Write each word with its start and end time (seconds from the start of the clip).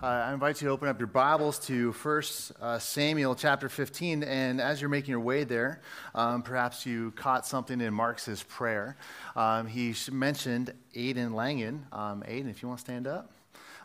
Uh, 0.00 0.06
I 0.28 0.32
invite 0.32 0.62
you 0.62 0.68
to 0.68 0.72
open 0.72 0.86
up 0.86 1.00
your 1.00 1.08
Bibles 1.08 1.58
to 1.66 1.90
1 1.90 2.22
uh, 2.60 2.78
Samuel 2.78 3.34
chapter 3.34 3.68
15. 3.68 4.22
And 4.22 4.60
as 4.60 4.80
you're 4.80 4.88
making 4.88 5.10
your 5.10 5.18
way 5.18 5.42
there, 5.42 5.80
um, 6.14 6.42
perhaps 6.42 6.86
you 6.86 7.10
caught 7.16 7.44
something 7.44 7.80
in 7.80 7.92
Mark's 7.92 8.44
prayer. 8.48 8.96
Um, 9.34 9.66
he 9.66 9.92
mentioned 10.12 10.72
Aiden 10.94 11.34
Langen. 11.34 11.84
Um, 11.90 12.22
Aiden, 12.28 12.48
if 12.48 12.62
you 12.62 12.68
want 12.68 12.78
to 12.78 12.84
stand 12.84 13.08
up. 13.08 13.32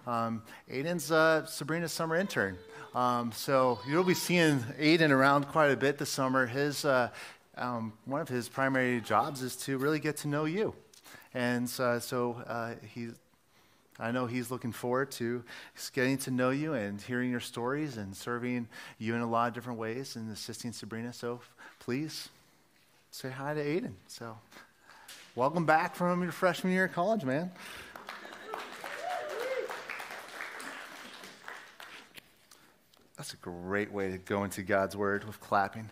Um, 0.05 0.43
Aiden's 0.71 1.11
uh, 1.11 1.47
Sabrina's 1.47 1.91
summer 1.91 2.15
intern. 2.15 2.59
Um, 2.93 3.31
so 3.31 3.79
you'll 3.87 4.03
be 4.03 4.13
seeing 4.13 4.59
Aiden 4.79 5.09
around 5.09 5.47
quite 5.47 5.71
a 5.71 5.75
bit 5.75 5.97
this 5.97 6.11
summer. 6.11 6.45
His, 6.45 6.85
uh, 6.85 7.09
um, 7.57 7.91
one 8.05 8.21
of 8.21 8.29
his 8.29 8.47
primary 8.47 9.01
jobs 9.01 9.41
is 9.41 9.55
to 9.65 9.79
really 9.79 9.99
get 9.99 10.17
to 10.17 10.27
know 10.27 10.45
you. 10.45 10.75
And 11.33 11.65
uh, 11.79 11.99
so 11.99 12.33
uh, 12.45 12.75
he's 12.93 13.13
I 13.99 14.11
know 14.11 14.25
he's 14.25 14.49
looking 14.49 14.71
forward 14.71 15.11
to 15.11 15.43
getting 15.93 16.17
to 16.19 16.31
know 16.31 16.49
you 16.49 16.73
and 16.73 16.99
hearing 16.99 17.29
your 17.29 17.39
stories 17.39 17.97
and 17.97 18.15
serving 18.15 18.67
you 18.97 19.13
in 19.13 19.21
a 19.21 19.29
lot 19.29 19.47
of 19.49 19.53
different 19.53 19.77
ways 19.77 20.15
and 20.15 20.31
assisting 20.31 20.71
Sabrina. 20.71 21.13
So 21.13 21.41
please 21.79 22.29
say 23.11 23.29
hi 23.29 23.53
to 23.53 23.63
Aiden. 23.63 23.93
So 24.07 24.35
welcome 25.35 25.65
back 25.65 25.95
from 25.95 26.23
your 26.23 26.31
freshman 26.31 26.73
year 26.73 26.85
of 26.85 26.93
college, 26.93 27.23
man. 27.23 27.51
That's 33.15 33.33
a 33.33 33.37
great 33.37 33.91
way 33.91 34.09
to 34.09 34.17
go 34.17 34.43
into 34.43 34.63
God's 34.63 34.97
word 34.97 35.23
with 35.23 35.39
clapping. 35.39 35.91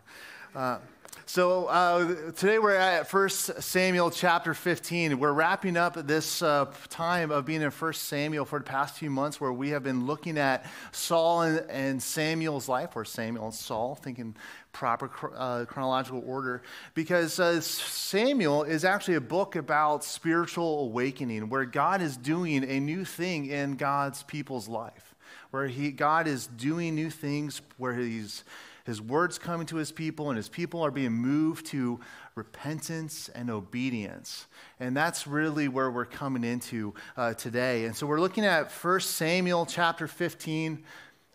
Uh, 0.56 0.80
so 1.26 1.66
uh, 1.66 2.32
today 2.32 2.60
we're 2.60 2.76
at 2.76 3.12
1 3.12 3.30
Samuel 3.30 4.12
chapter 4.12 4.54
15. 4.54 5.20
We're 5.20 5.32
wrapping 5.32 5.78
up 5.78 5.96
this 6.08 6.42
uh, 6.42 6.66
time 6.90 7.32
of 7.32 7.46
being 7.46 7.62
in 7.62 7.72
1 7.72 7.94
Samuel 7.94 8.46
for 8.46 8.60
the 8.60 8.66
past 8.66 8.98
few 8.98 9.10
months 9.10 9.40
where 9.40 9.54
we 9.54 9.70
have 9.70 9.84
been 9.84 10.06
looking 10.06 10.38
at 10.38 10.66
Saul 10.92 11.44
and, 11.44 11.70
and 11.70 12.04
Samuel's 12.04 12.68
life, 12.68 12.96
or 12.96 13.06
Samuel 13.06 13.46
and 13.46 13.54
Saul, 13.54 13.96
thinking 13.96 14.36
proper 14.72 15.10
uh, 15.36 15.66
chronological 15.66 16.24
order, 16.26 16.62
because 16.94 17.40
uh, 17.40 17.62
Samuel 17.62 18.64
is 18.64 18.84
actually 18.84 19.16
a 19.16 19.22
book 19.22 19.56
about 19.56 20.04
spiritual 20.04 20.86
awakening 20.86 21.50
where 21.50 21.66
God 21.66 22.02
is 22.02 22.18
doing 22.18 22.64
a 22.64 22.80
new 22.80 23.06
thing 23.06 23.48
in 23.48 23.76
God's 23.76 24.24
people's 24.24 24.68
life, 24.68 25.16
where 25.52 25.68
he, 25.68 25.92
God 25.92 26.28
is 26.28 26.48
doing 26.48 26.96
new 26.96 27.10
things, 27.10 27.62
where 27.78 27.94
he's 27.94 28.44
his 28.86 29.02
words 29.02 29.38
coming 29.38 29.68
to 29.68 29.76
his 29.78 29.92
people, 29.92 30.30
and 30.30 30.38
his 30.38 30.50
people 30.50 30.82
are 30.82 30.92
being 30.92 31.12
moved 31.12 31.66
to 31.68 32.00
repentance 32.36 33.30
and 33.30 33.50
obedience. 33.50 34.48
And 34.80 34.96
that's 34.96 35.28
really 35.28 35.68
where 35.68 35.92
we're 35.92 36.06
coming 36.06 36.44
into 36.44 36.94
uh, 37.18 37.34
today. 37.34 37.86
And 37.86 37.96
so 37.96 38.08
we're 38.08 38.20
looking 38.20 38.46
at 38.46 38.72
1 38.72 39.00
Samuel 39.02 39.66
chapter 39.66 40.08
15 40.08 40.84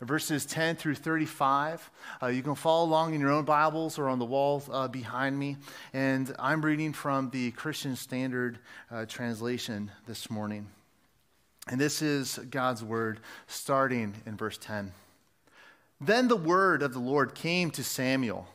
verses 0.01 0.45
10 0.45 0.77
through 0.77 0.95
35. 0.95 1.91
Uh, 2.23 2.27
you 2.27 2.43
can 2.43 2.55
follow 2.55 2.85
along 2.85 3.15
in 3.15 3.21
your 3.21 3.31
own 3.31 3.45
Bibles 3.45 3.99
or 3.99 4.09
on 4.09 4.19
the 4.19 4.25
wall 4.25 4.63
uh, 4.71 4.89
behind 4.89 5.39
me. 5.39 5.57
And 5.93 6.35
I'm 6.39 6.63
reading 6.63 6.93
from 6.93 7.31
the 7.31 7.51
Christian 7.53 7.97
Standard 7.97 8.59
uh, 8.91 9.07
Translation 9.07 9.91
this 10.07 10.31
morning. 10.31 10.69
And 11.69 11.81
this 11.81 12.03
is 12.03 12.39
God's 12.51 12.85
word 12.85 13.21
starting 13.47 14.15
in 14.27 14.37
verse 14.37 14.59
10. 14.59 14.93
Then 16.01 16.29
the 16.29 16.37
word 16.37 16.83
of 16.83 16.93
the 16.93 16.99
Lord 16.99 17.35
came 17.35 17.71
to 17.73 17.85
Samuel 17.85 18.49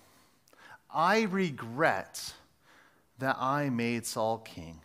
I 0.93 1.21
regret 1.21 2.33
that 3.19 3.37
I 3.39 3.69
made 3.69 4.05
Saul 4.05 4.39
king, 4.39 4.81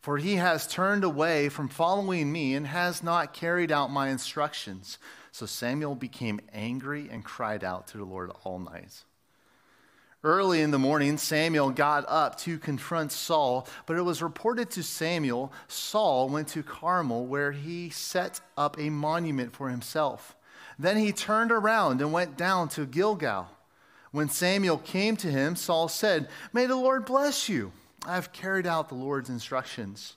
for 0.00 0.18
he 0.18 0.36
has 0.36 0.66
turned 0.66 1.04
away 1.04 1.48
from 1.48 1.68
following 1.68 2.32
me 2.32 2.54
and 2.54 2.66
has 2.66 3.02
not 3.02 3.34
carried 3.34 3.70
out 3.70 3.90
my 3.90 4.08
instructions. 4.08 4.98
So 5.30 5.44
Samuel 5.46 5.94
became 5.94 6.40
angry 6.52 7.08
and 7.10 7.24
cried 7.24 7.62
out 7.62 7.86
to 7.88 7.98
the 7.98 8.04
Lord 8.04 8.30
all 8.44 8.58
night. 8.58 9.04
Early 10.24 10.62
in 10.62 10.72
the 10.72 10.80
morning, 10.80 11.16
Samuel 11.16 11.70
got 11.70 12.04
up 12.08 12.38
to 12.38 12.58
confront 12.58 13.12
Saul, 13.12 13.68
but 13.86 13.96
it 13.96 14.02
was 14.02 14.20
reported 14.20 14.70
to 14.70 14.82
Samuel 14.82 15.52
Saul 15.68 16.28
went 16.28 16.48
to 16.48 16.64
Carmel, 16.64 17.26
where 17.26 17.52
he 17.52 17.90
set 17.90 18.40
up 18.56 18.78
a 18.80 18.90
monument 18.90 19.54
for 19.54 19.68
himself. 19.68 20.34
Then 20.78 20.96
he 20.96 21.12
turned 21.12 21.50
around 21.50 22.00
and 22.00 22.12
went 22.12 22.36
down 22.36 22.68
to 22.70 22.86
Gilgal. 22.86 23.48
When 24.12 24.28
Samuel 24.28 24.78
came 24.78 25.16
to 25.18 25.30
him, 25.30 25.56
Saul 25.56 25.88
said, 25.88 26.28
May 26.52 26.66
the 26.66 26.76
Lord 26.76 27.04
bless 27.04 27.48
you. 27.48 27.72
I 28.06 28.14
have 28.14 28.32
carried 28.32 28.66
out 28.66 28.88
the 28.88 28.94
Lord's 28.94 29.28
instructions. 29.28 30.16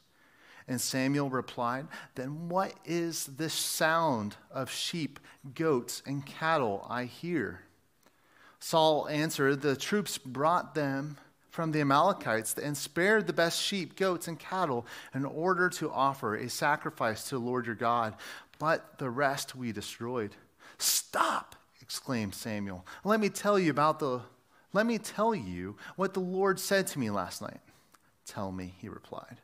And 0.67 0.79
Samuel 0.79 1.29
replied, 1.29 1.87
Then 2.15 2.47
what 2.47 2.73
is 2.85 3.25
this 3.25 3.53
sound 3.53 4.35
of 4.51 4.71
sheep, 4.71 5.19
goats, 5.55 6.01
and 6.05 6.25
cattle 6.25 6.85
I 6.89 7.05
hear? 7.05 7.61
Saul 8.59 9.07
answered, 9.09 9.61
The 9.61 9.75
troops 9.75 10.17
brought 10.17 10.75
them 10.75 11.17
from 11.49 11.71
the 11.73 11.81
Amalekites 11.81 12.57
and 12.57 12.77
spared 12.77 13.27
the 13.27 13.33
best 13.33 13.61
sheep, 13.61 13.97
goats, 13.97 14.27
and 14.27 14.39
cattle 14.39 14.85
in 15.13 15.25
order 15.25 15.67
to 15.69 15.91
offer 15.91 16.35
a 16.35 16.49
sacrifice 16.49 17.27
to 17.27 17.35
the 17.35 17.45
Lord 17.45 17.65
your 17.65 17.75
God, 17.75 18.15
but 18.57 18.99
the 18.99 19.09
rest 19.09 19.55
we 19.55 19.71
destroyed. 19.71 20.35
Stop, 20.81 21.55
exclaimed 21.81 22.33
Samuel. 22.33 22.85
Let 23.03 23.19
me 23.19 23.29
tell 23.29 23.59
you 23.59 23.69
about 23.69 23.99
the 23.99 24.21
let 24.73 24.85
me 24.85 24.97
tell 24.97 25.35
you 25.35 25.75
what 25.95 26.13
the 26.13 26.21
Lord 26.21 26.59
said 26.59 26.87
to 26.87 26.99
me 26.99 27.09
last 27.09 27.41
night. 27.41 27.59
Tell 28.25 28.51
me, 28.51 28.73
he 28.79 28.87
replied. 28.87 29.37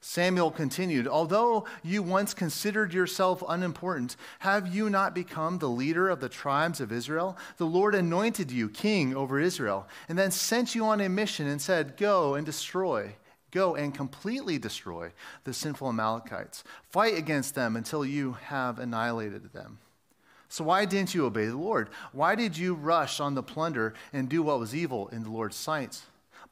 Samuel 0.00 0.50
continued, 0.50 1.06
Although 1.06 1.66
you 1.82 2.02
once 2.02 2.34
considered 2.34 2.92
yourself 2.92 3.42
unimportant, 3.48 4.16
have 4.40 4.74
you 4.74 4.90
not 4.90 5.14
become 5.14 5.58
the 5.58 5.68
leader 5.68 6.08
of 6.08 6.20
the 6.20 6.28
tribes 6.28 6.80
of 6.80 6.92
Israel? 6.92 7.36
The 7.56 7.66
Lord 7.66 7.94
anointed 7.94 8.50
you 8.50 8.68
king 8.68 9.14
over 9.14 9.38
Israel, 9.38 9.86
and 10.08 10.18
then 10.18 10.30
sent 10.30 10.74
you 10.74 10.84
on 10.86 11.00
a 11.00 11.08
mission 11.08 11.46
and 11.46 11.60
said, 11.60 11.96
Go 11.96 12.34
and 12.34 12.44
destroy. 12.44 13.16
Go 13.50 13.76
and 13.76 13.94
completely 13.94 14.58
destroy 14.58 15.12
the 15.44 15.54
sinful 15.54 15.88
Amalekites. 15.88 16.64
Fight 16.90 17.16
against 17.16 17.54
them 17.54 17.76
until 17.76 18.04
you 18.04 18.32
have 18.32 18.78
annihilated 18.78 19.52
them. 19.52 19.78
So, 20.54 20.62
why 20.62 20.84
didn't 20.84 21.16
you 21.16 21.26
obey 21.26 21.46
the 21.46 21.56
Lord? 21.56 21.88
Why 22.12 22.36
did 22.36 22.56
you 22.56 22.74
rush 22.74 23.18
on 23.18 23.34
the 23.34 23.42
plunder 23.42 23.92
and 24.12 24.28
do 24.28 24.40
what 24.40 24.60
was 24.60 24.72
evil 24.72 25.08
in 25.08 25.24
the 25.24 25.30
Lord's 25.30 25.56
sight? 25.56 26.00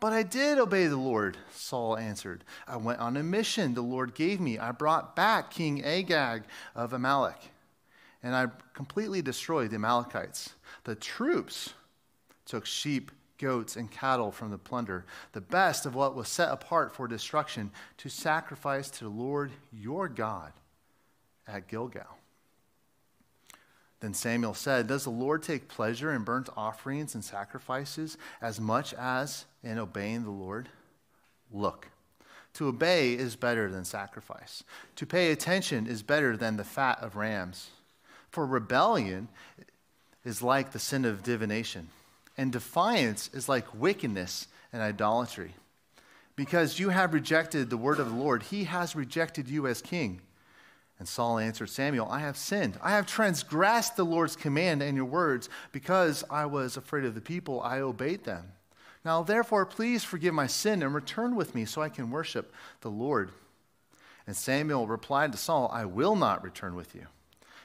But 0.00 0.12
I 0.12 0.24
did 0.24 0.58
obey 0.58 0.88
the 0.88 0.96
Lord, 0.96 1.36
Saul 1.52 1.96
answered. 1.96 2.42
I 2.66 2.78
went 2.78 2.98
on 2.98 3.16
a 3.16 3.22
mission 3.22 3.74
the 3.74 3.80
Lord 3.80 4.16
gave 4.16 4.40
me. 4.40 4.58
I 4.58 4.72
brought 4.72 5.14
back 5.14 5.52
King 5.52 5.84
Agag 5.84 6.42
of 6.74 6.92
Amalek, 6.92 7.52
and 8.24 8.34
I 8.34 8.48
completely 8.74 9.22
destroyed 9.22 9.70
the 9.70 9.76
Amalekites. 9.76 10.54
The 10.82 10.96
troops 10.96 11.72
took 12.44 12.66
sheep, 12.66 13.12
goats, 13.38 13.76
and 13.76 13.88
cattle 13.88 14.32
from 14.32 14.50
the 14.50 14.58
plunder, 14.58 15.04
the 15.30 15.40
best 15.40 15.86
of 15.86 15.94
what 15.94 16.16
was 16.16 16.26
set 16.26 16.50
apart 16.50 16.92
for 16.92 17.06
destruction, 17.06 17.70
to 17.98 18.08
sacrifice 18.08 18.90
to 18.90 19.04
the 19.04 19.10
Lord 19.10 19.52
your 19.70 20.08
God 20.08 20.52
at 21.46 21.68
Gilgal. 21.68 22.18
Then 24.02 24.14
Samuel 24.14 24.54
said, 24.54 24.88
Does 24.88 25.04
the 25.04 25.10
Lord 25.10 25.44
take 25.44 25.68
pleasure 25.68 26.12
in 26.12 26.24
burnt 26.24 26.48
offerings 26.56 27.14
and 27.14 27.24
sacrifices 27.24 28.18
as 28.40 28.60
much 28.60 28.92
as 28.94 29.44
in 29.62 29.78
obeying 29.78 30.24
the 30.24 30.30
Lord? 30.30 30.68
Look, 31.52 31.86
to 32.54 32.66
obey 32.66 33.12
is 33.12 33.36
better 33.36 33.70
than 33.70 33.84
sacrifice. 33.84 34.64
To 34.96 35.06
pay 35.06 35.30
attention 35.30 35.86
is 35.86 36.02
better 36.02 36.36
than 36.36 36.56
the 36.56 36.64
fat 36.64 36.98
of 37.00 37.14
rams. 37.14 37.70
For 38.28 38.44
rebellion 38.44 39.28
is 40.24 40.42
like 40.42 40.72
the 40.72 40.80
sin 40.80 41.04
of 41.04 41.22
divination, 41.22 41.88
and 42.36 42.50
defiance 42.50 43.30
is 43.32 43.48
like 43.48 43.72
wickedness 43.72 44.48
and 44.72 44.82
idolatry. 44.82 45.54
Because 46.34 46.80
you 46.80 46.88
have 46.88 47.14
rejected 47.14 47.70
the 47.70 47.76
word 47.76 48.00
of 48.00 48.08
the 48.08 48.16
Lord, 48.16 48.42
he 48.42 48.64
has 48.64 48.96
rejected 48.96 49.48
you 49.48 49.68
as 49.68 49.80
king. 49.80 50.22
And 51.02 51.08
Saul 51.08 51.40
answered 51.40 51.68
Samuel, 51.68 52.06
I 52.08 52.20
have 52.20 52.36
sinned. 52.36 52.78
I 52.80 52.92
have 52.92 53.08
transgressed 53.08 53.96
the 53.96 54.04
Lord's 54.04 54.36
command 54.36 54.84
and 54.84 54.96
your 54.96 55.04
words. 55.04 55.48
Because 55.72 56.22
I 56.30 56.46
was 56.46 56.76
afraid 56.76 57.04
of 57.04 57.16
the 57.16 57.20
people, 57.20 57.60
I 57.60 57.80
obeyed 57.80 58.22
them. 58.22 58.52
Now, 59.04 59.24
therefore, 59.24 59.66
please 59.66 60.04
forgive 60.04 60.32
my 60.32 60.46
sin 60.46 60.80
and 60.80 60.94
return 60.94 61.34
with 61.34 61.56
me 61.56 61.64
so 61.64 61.82
I 61.82 61.88
can 61.88 62.12
worship 62.12 62.54
the 62.82 62.88
Lord. 62.88 63.32
And 64.28 64.36
Samuel 64.36 64.86
replied 64.86 65.32
to 65.32 65.38
Saul, 65.38 65.68
I 65.72 65.86
will 65.86 66.14
not 66.14 66.44
return 66.44 66.76
with 66.76 66.94
you 66.94 67.08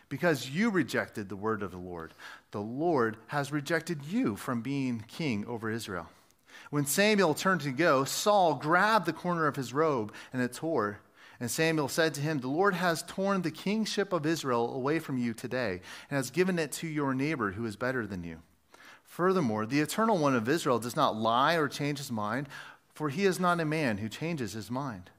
because 0.10 0.50
you 0.50 0.72
rejected 0.72 1.30
the 1.30 1.36
word 1.36 1.62
of 1.62 1.70
the 1.70 1.78
Lord. 1.78 2.16
The 2.50 2.60
Lord 2.60 3.18
has 3.28 3.52
rejected 3.52 4.04
you 4.04 4.36
from 4.36 4.62
being 4.64 5.06
king 5.08 5.46
over 5.46 5.70
Israel. 5.70 6.10
When 6.72 6.88
Samuel 6.88 7.36
turned 7.36 7.62
to 7.62 7.72
go, 7.72 8.04
Saul 8.04 8.56
grabbed 8.56 9.06
the 9.06 9.14
corner 9.14 9.46
of 9.46 9.58
his 9.58 9.74
robe 9.74 10.12
and 10.34 10.42
it 10.42 10.54
tore. 10.54 11.02
And 11.40 11.52
Samuel 11.52 11.88
said 11.88 12.14
to 12.16 12.22
him, 12.22 12.40
The 12.40 12.48
Lord 12.48 12.74
has 12.74 13.04
torn 13.04 13.42
the 13.42 13.52
kingship 13.52 14.12
of 14.12 14.26
Israel 14.26 14.74
away 14.74 15.00
from 15.00 15.18
you 15.18 15.34
today 15.34 15.82
and 16.10 16.18
has 16.18 16.32
given 16.32 16.58
it 16.58 16.72
to 16.74 16.88
your 16.88 17.14
neighbor 17.14 17.52
who 17.52 17.66
is 17.66 17.76
better 17.76 18.08
than 18.08 18.24
you. 18.24 18.40
Furthermore, 19.04 19.66
the 19.66 19.80
eternal 19.80 20.18
one 20.18 20.36
of 20.36 20.50
Israel 20.50 20.80
does 20.80 20.96
not 20.96 21.16
lie 21.16 21.56
or 21.56 21.68
change 21.68 22.00
his 22.00 22.12
mind, 22.12 22.50
for 22.94 23.10
he 23.10 23.26
is 23.26 23.40
not 23.40 23.60
a 23.60 23.66
man 23.66 23.98
who 23.98 24.10
changes 24.10 24.54
his 24.54 24.72
mind. 24.72 25.10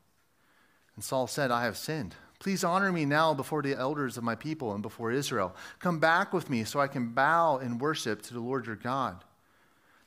And 0.96 1.04
Saul 1.04 1.26
said, 1.28 1.50
I 1.50 1.64
have 1.64 1.76
sinned. 1.76 2.16
Please 2.40 2.62
honor 2.62 2.92
me 2.92 3.04
now 3.04 3.34
before 3.34 3.62
the 3.62 3.76
elders 3.76 4.16
of 4.16 4.24
my 4.24 4.34
people 4.34 4.72
and 4.72 4.82
before 4.82 5.10
Israel. 5.10 5.54
Come 5.78 5.98
back 5.98 6.32
with 6.32 6.50
me 6.50 6.64
so 6.64 6.80
I 6.80 6.86
can 6.86 7.08
bow 7.10 7.58
in 7.58 7.78
worship 7.78 8.22
to 8.22 8.34
the 8.34 8.40
Lord 8.40 8.66
your 8.66 8.76
God. 8.76 9.24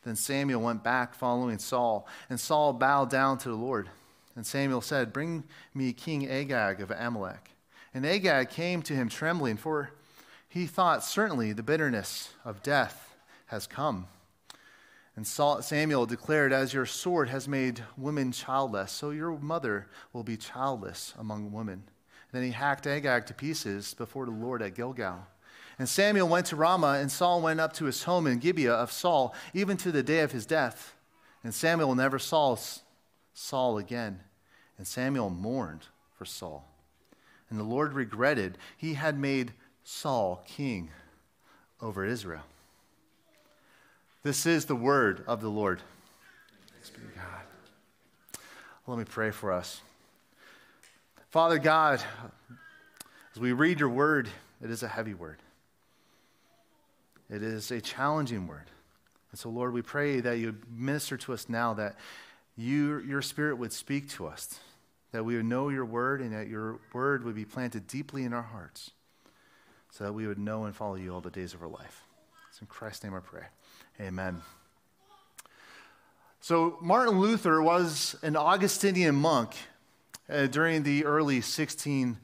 Then 0.03 0.15
Samuel 0.15 0.61
went 0.61 0.83
back 0.83 1.13
following 1.13 1.59
Saul, 1.59 2.07
and 2.29 2.39
Saul 2.39 2.73
bowed 2.73 3.09
down 3.09 3.37
to 3.39 3.49
the 3.49 3.55
Lord. 3.55 3.89
And 4.35 4.45
Samuel 4.45 4.81
said, 4.81 5.13
Bring 5.13 5.43
me 5.73 5.93
King 5.93 6.29
Agag 6.29 6.81
of 6.81 6.91
Amalek. 6.91 7.51
And 7.93 8.05
Agag 8.05 8.49
came 8.49 8.81
to 8.83 8.93
him 8.93 9.09
trembling, 9.09 9.57
for 9.57 9.91
he 10.47 10.65
thought, 10.65 11.03
Certainly 11.03 11.53
the 11.53 11.63
bitterness 11.63 12.33
of 12.45 12.63
death 12.63 13.15
has 13.47 13.67
come. 13.67 14.07
And 15.15 15.27
Samuel 15.27 16.05
declared, 16.05 16.53
As 16.53 16.73
your 16.73 16.85
sword 16.85 17.29
has 17.29 17.47
made 17.47 17.83
women 17.97 18.31
childless, 18.31 18.91
so 18.91 19.09
your 19.09 19.37
mother 19.37 19.87
will 20.13 20.23
be 20.23 20.37
childless 20.37 21.13
among 21.19 21.51
women. 21.51 21.83
Then 22.31 22.43
he 22.43 22.51
hacked 22.51 22.87
Agag 22.87 23.25
to 23.25 23.33
pieces 23.33 23.93
before 23.93 24.25
the 24.25 24.31
Lord 24.31 24.61
at 24.61 24.75
Gilgal. 24.75 25.27
And 25.77 25.89
Samuel 25.89 26.27
went 26.27 26.45
to 26.47 26.55
Ramah, 26.55 26.99
and 27.01 27.11
Saul 27.11 27.41
went 27.41 27.59
up 27.59 27.73
to 27.73 27.85
his 27.85 28.03
home 28.03 28.27
in 28.27 28.39
Gibeah 28.39 28.73
of 28.73 28.91
Saul, 28.91 29.35
even 29.53 29.77
to 29.77 29.91
the 29.91 30.03
day 30.03 30.19
of 30.19 30.31
his 30.31 30.45
death. 30.45 30.95
And 31.43 31.53
Samuel 31.53 31.95
never 31.95 32.19
saw 32.19 32.55
Saul 33.33 33.77
again. 33.77 34.21
And 34.77 34.87
Samuel 34.87 35.29
mourned 35.29 35.85
for 36.13 36.25
Saul. 36.25 36.67
And 37.49 37.59
the 37.59 37.63
Lord 37.63 37.93
regretted 37.93 38.57
he 38.77 38.95
had 38.95 39.19
made 39.19 39.53
Saul 39.83 40.43
king 40.47 40.89
over 41.81 42.05
Israel. 42.05 42.43
This 44.23 44.45
is 44.45 44.65
the 44.65 44.75
word 44.75 45.23
of 45.27 45.41
the 45.41 45.49
Lord. 45.49 45.81
God. 47.15 47.25
Let 48.87 48.97
me 48.97 49.05
pray 49.05 49.31
for 49.31 49.51
us. 49.51 49.81
Father 51.29 51.59
God, 51.59 52.01
as 53.33 53.39
we 53.39 53.51
read 53.51 53.79
your 53.79 53.89
word, 53.89 54.27
it 54.61 54.69
is 54.69 54.83
a 54.83 54.87
heavy 54.87 55.13
word. 55.13 55.37
It 57.29 57.41
is 57.41 57.71
a 57.71 57.79
challenging 57.79 58.47
word. 58.47 58.65
And 59.31 59.39
so, 59.39 59.49
Lord, 59.49 59.73
we 59.73 59.81
pray 59.81 60.19
that 60.19 60.37
you 60.37 60.57
minister 60.69 61.15
to 61.17 61.33
us 61.33 61.47
now, 61.47 61.73
that 61.75 61.95
you, 62.55 62.99
your 62.99 63.21
spirit 63.21 63.57
would 63.57 63.73
speak 63.73 64.09
to 64.09 64.27
us, 64.27 64.59
that 65.11 65.23
we 65.25 65.35
would 65.35 65.45
know 65.45 65.69
your 65.69 65.85
word, 65.85 66.21
and 66.21 66.33
that 66.33 66.47
your 66.47 66.79
word 66.93 67.23
would 67.23 67.35
be 67.35 67.45
planted 67.45 67.87
deeply 67.87 68.23
in 68.23 68.33
our 68.33 68.41
hearts, 68.41 68.91
so 69.91 70.03
that 70.03 70.13
we 70.13 70.27
would 70.27 70.39
know 70.39 70.65
and 70.65 70.75
follow 70.75 70.95
you 70.95 71.13
all 71.13 71.21
the 71.21 71.31
days 71.31 71.53
of 71.53 71.61
our 71.61 71.67
life. 71.67 72.03
It's 72.49 72.61
in 72.61 72.67
Christ's 72.67 73.03
name 73.03 73.13
I 73.13 73.19
pray. 73.19 73.43
Amen. 73.99 74.41
So, 76.39 76.77
Martin 76.81 77.19
Luther 77.19 77.61
was 77.61 78.15
an 78.23 78.35
Augustinian 78.35 79.15
monk 79.15 79.55
uh, 80.27 80.47
during 80.47 80.83
the 80.83 81.05
early 81.05 81.41
16, 81.41 82.17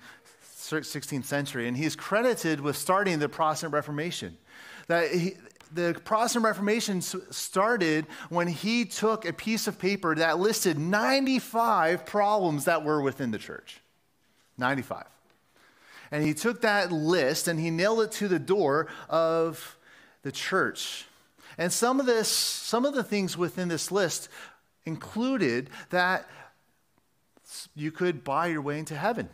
16th 0.56 1.26
century, 1.26 1.68
and 1.68 1.78
he's 1.78 1.96
credited 1.96 2.60
with 2.62 2.76
starting 2.78 3.20
the 3.20 3.30
Protestant 3.30 3.74
Reformation. 3.74 4.38
That 4.88 5.12
he, 5.12 5.36
the 5.74 6.00
Protestant 6.04 6.46
Reformation 6.46 7.02
started 7.02 8.06
when 8.30 8.48
he 8.48 8.86
took 8.86 9.25
a 9.25 9.34
piece 9.34 9.68
of 9.68 9.80
paper 9.80 10.16
that 10.16 10.40
listed 10.40 10.78
95 10.78 12.06
problems 12.06 12.66
that 12.66 12.84
were 12.84 13.02
within 13.02 13.31
the 13.31 13.38
church. 13.38 13.81
95. 14.58 15.06
And 16.12 16.24
he 16.24 16.34
took 16.34 16.62
that 16.62 16.92
list 16.92 17.48
and 17.48 17.60
he 17.60 17.69
nailed 17.69 18.02
it 18.02 18.12
to 18.14 18.28
the 18.28 18.40
door 18.40 18.88
of 19.10 19.78
the 20.24 20.31
church. 20.31 21.06
And 21.58 21.72
some 21.72 22.00
of 22.00 22.06
this, 22.06 22.28
some 22.28 22.86
of 22.86 22.94
the 22.94 23.04
things 23.04 23.38
within 23.38 23.68
this 23.68 23.92
list 23.92 24.30
included 24.86 25.69
that 25.90 26.28
you 27.75 27.92
could 27.92 28.24
buy 28.24 28.48
your 28.48 28.62
way 28.62 28.80
into 28.80 28.96
heaven. 28.96 29.30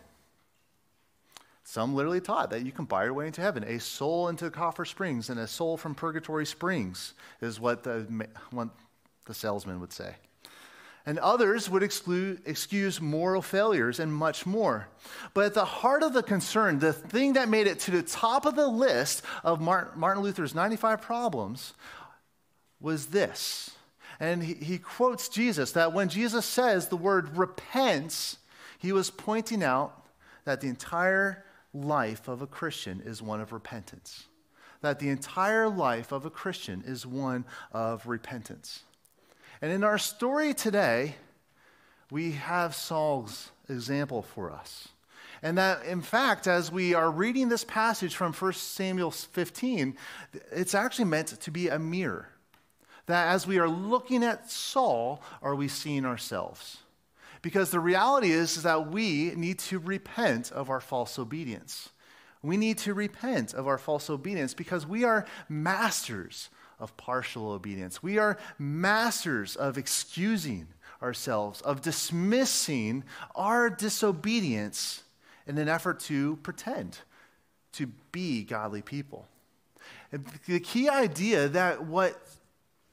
Some 1.73 1.95
literally 1.95 2.21
taught 2.21 2.51
that 2.51 2.67
you 2.67 2.71
can 2.71 2.85
buy 2.85 3.05
your 3.05 3.15
way 3.15 3.25
into 3.25 3.41
heaven. 3.41 3.63
A 3.63 3.79
soul 3.79 4.27
into 4.27 4.51
coffer 4.51 4.85
rings 4.99 5.31
and 5.31 5.39
a 5.39 5.47
soul 5.47 5.75
from 5.75 5.95
Purgatory 5.95 6.45
Springs 6.45 7.15
is 7.41 7.59
what 7.59 7.81
the, 7.81 8.05
what 8.51 8.67
the 9.25 9.33
salesman 9.33 9.79
would 9.79 9.91
say. 9.91 10.13
And 11.07 11.17
others 11.17 11.71
would 11.71 11.81
exclude, 11.81 12.43
excuse 12.45 13.01
moral 13.01 13.41
failures 13.41 13.99
and 13.99 14.13
much 14.13 14.45
more. 14.45 14.87
But 15.33 15.45
at 15.45 15.53
the 15.55 15.65
heart 15.65 16.03
of 16.03 16.13
the 16.13 16.21
concern, 16.21 16.77
the 16.77 16.93
thing 16.93 17.33
that 17.33 17.49
made 17.49 17.65
it 17.65 17.79
to 17.79 17.91
the 17.91 18.03
top 18.03 18.45
of 18.45 18.55
the 18.55 18.67
list 18.67 19.23
of 19.43 19.59
Martin 19.59 20.21
Luther's 20.21 20.53
95 20.53 21.01
problems 21.01 21.73
was 22.79 23.07
this 23.07 23.71
and 24.19 24.43
he, 24.43 24.53
he 24.53 24.77
quotes 24.77 25.27
Jesus 25.27 25.71
that 25.71 25.91
when 25.91 26.07
Jesus 26.07 26.45
says 26.45 26.89
the 26.89 26.97
word 26.97 27.35
repents, 27.35 28.37
he 28.77 28.91
was 28.91 29.09
pointing 29.09 29.63
out 29.63 30.05
that 30.45 30.61
the 30.61 30.67
entire 30.67 31.42
life 31.73 32.27
of 32.27 32.41
a 32.41 32.47
Christian 32.47 33.01
is 33.05 33.21
one 33.21 33.41
of 33.41 33.51
repentance. 33.51 34.25
That 34.81 34.99
the 34.99 35.09
entire 35.09 35.69
life 35.69 36.11
of 36.11 36.25
a 36.25 36.29
Christian 36.29 36.83
is 36.85 37.05
one 37.05 37.45
of 37.71 38.05
repentance. 38.05 38.83
And 39.61 39.71
in 39.71 39.83
our 39.83 39.97
story 39.97 40.53
today, 40.53 41.15
we 42.11 42.33
have 42.33 42.75
Saul's 42.75 43.51
example 43.69 44.21
for 44.21 44.51
us. 44.51 44.89
And 45.41 45.57
that, 45.57 45.85
in 45.85 46.01
fact, 46.01 46.47
as 46.47 46.71
we 46.71 46.93
are 46.93 47.11
reading 47.11 47.49
this 47.49 47.63
passage 47.63 48.15
from 48.15 48.33
1 48.33 48.53
Samuel 48.53 49.11
15, 49.11 49.97
it's 50.51 50.75
actually 50.75 51.05
meant 51.05 51.27
to 51.27 51.51
be 51.51 51.69
a 51.69 51.79
mirror 51.79 52.29
that 53.05 53.33
as 53.33 53.45
we 53.45 53.59
are 53.59 53.69
looking 53.69 54.23
at 54.23 54.49
Saul, 54.49 55.21
are 55.41 55.55
we 55.55 55.67
seeing 55.67 56.05
ourselves? 56.05 56.77
Because 57.43 57.69
the 57.69 57.79
reality 57.81 58.31
is, 58.31 58.57
is 58.57 58.63
that 58.63 58.89
we 58.89 59.33
need 59.35 59.59
to 59.59 59.77
repent 59.77 60.51
of 60.51 60.71
our 60.71 60.79
false 60.79 61.19
obedience. 61.19 61.89
We 62.41 62.57
need 62.57 62.77
to 62.79 62.93
repent 62.93 63.53
of 63.53 63.67
our 63.67 63.77
false 63.77 64.09
obedience 64.09 64.53
because 64.53 64.87
we 64.87 65.03
are 65.03 65.25
masters 65.49 66.49
of 66.79 66.95
partial 66.97 67.51
obedience. 67.51 68.01
We 68.01 68.17
are 68.17 68.37
masters 68.57 69.55
of 69.57 69.77
excusing 69.77 70.67
ourselves, 71.01 71.61
of 71.61 71.81
dismissing 71.81 73.03
our 73.35 73.69
disobedience 73.69 75.03
in 75.45 75.57
an 75.57 75.67
effort 75.67 75.99
to 76.01 76.37
pretend 76.37 76.99
to 77.73 77.87
be 78.13 78.43
godly 78.43 78.81
people. 78.81 79.27
The 80.47 80.61
key 80.61 80.87
idea 80.87 81.49
that 81.49 81.83
what 81.83 82.21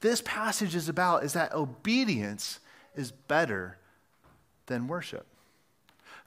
this 0.01 0.21
passage 0.25 0.75
is 0.75 0.89
about 0.89 1.23
is 1.23 1.33
that 1.33 1.53
obedience 1.53 2.59
is 2.95 3.11
better 3.11 3.77
than 4.67 4.87
worship. 4.87 5.27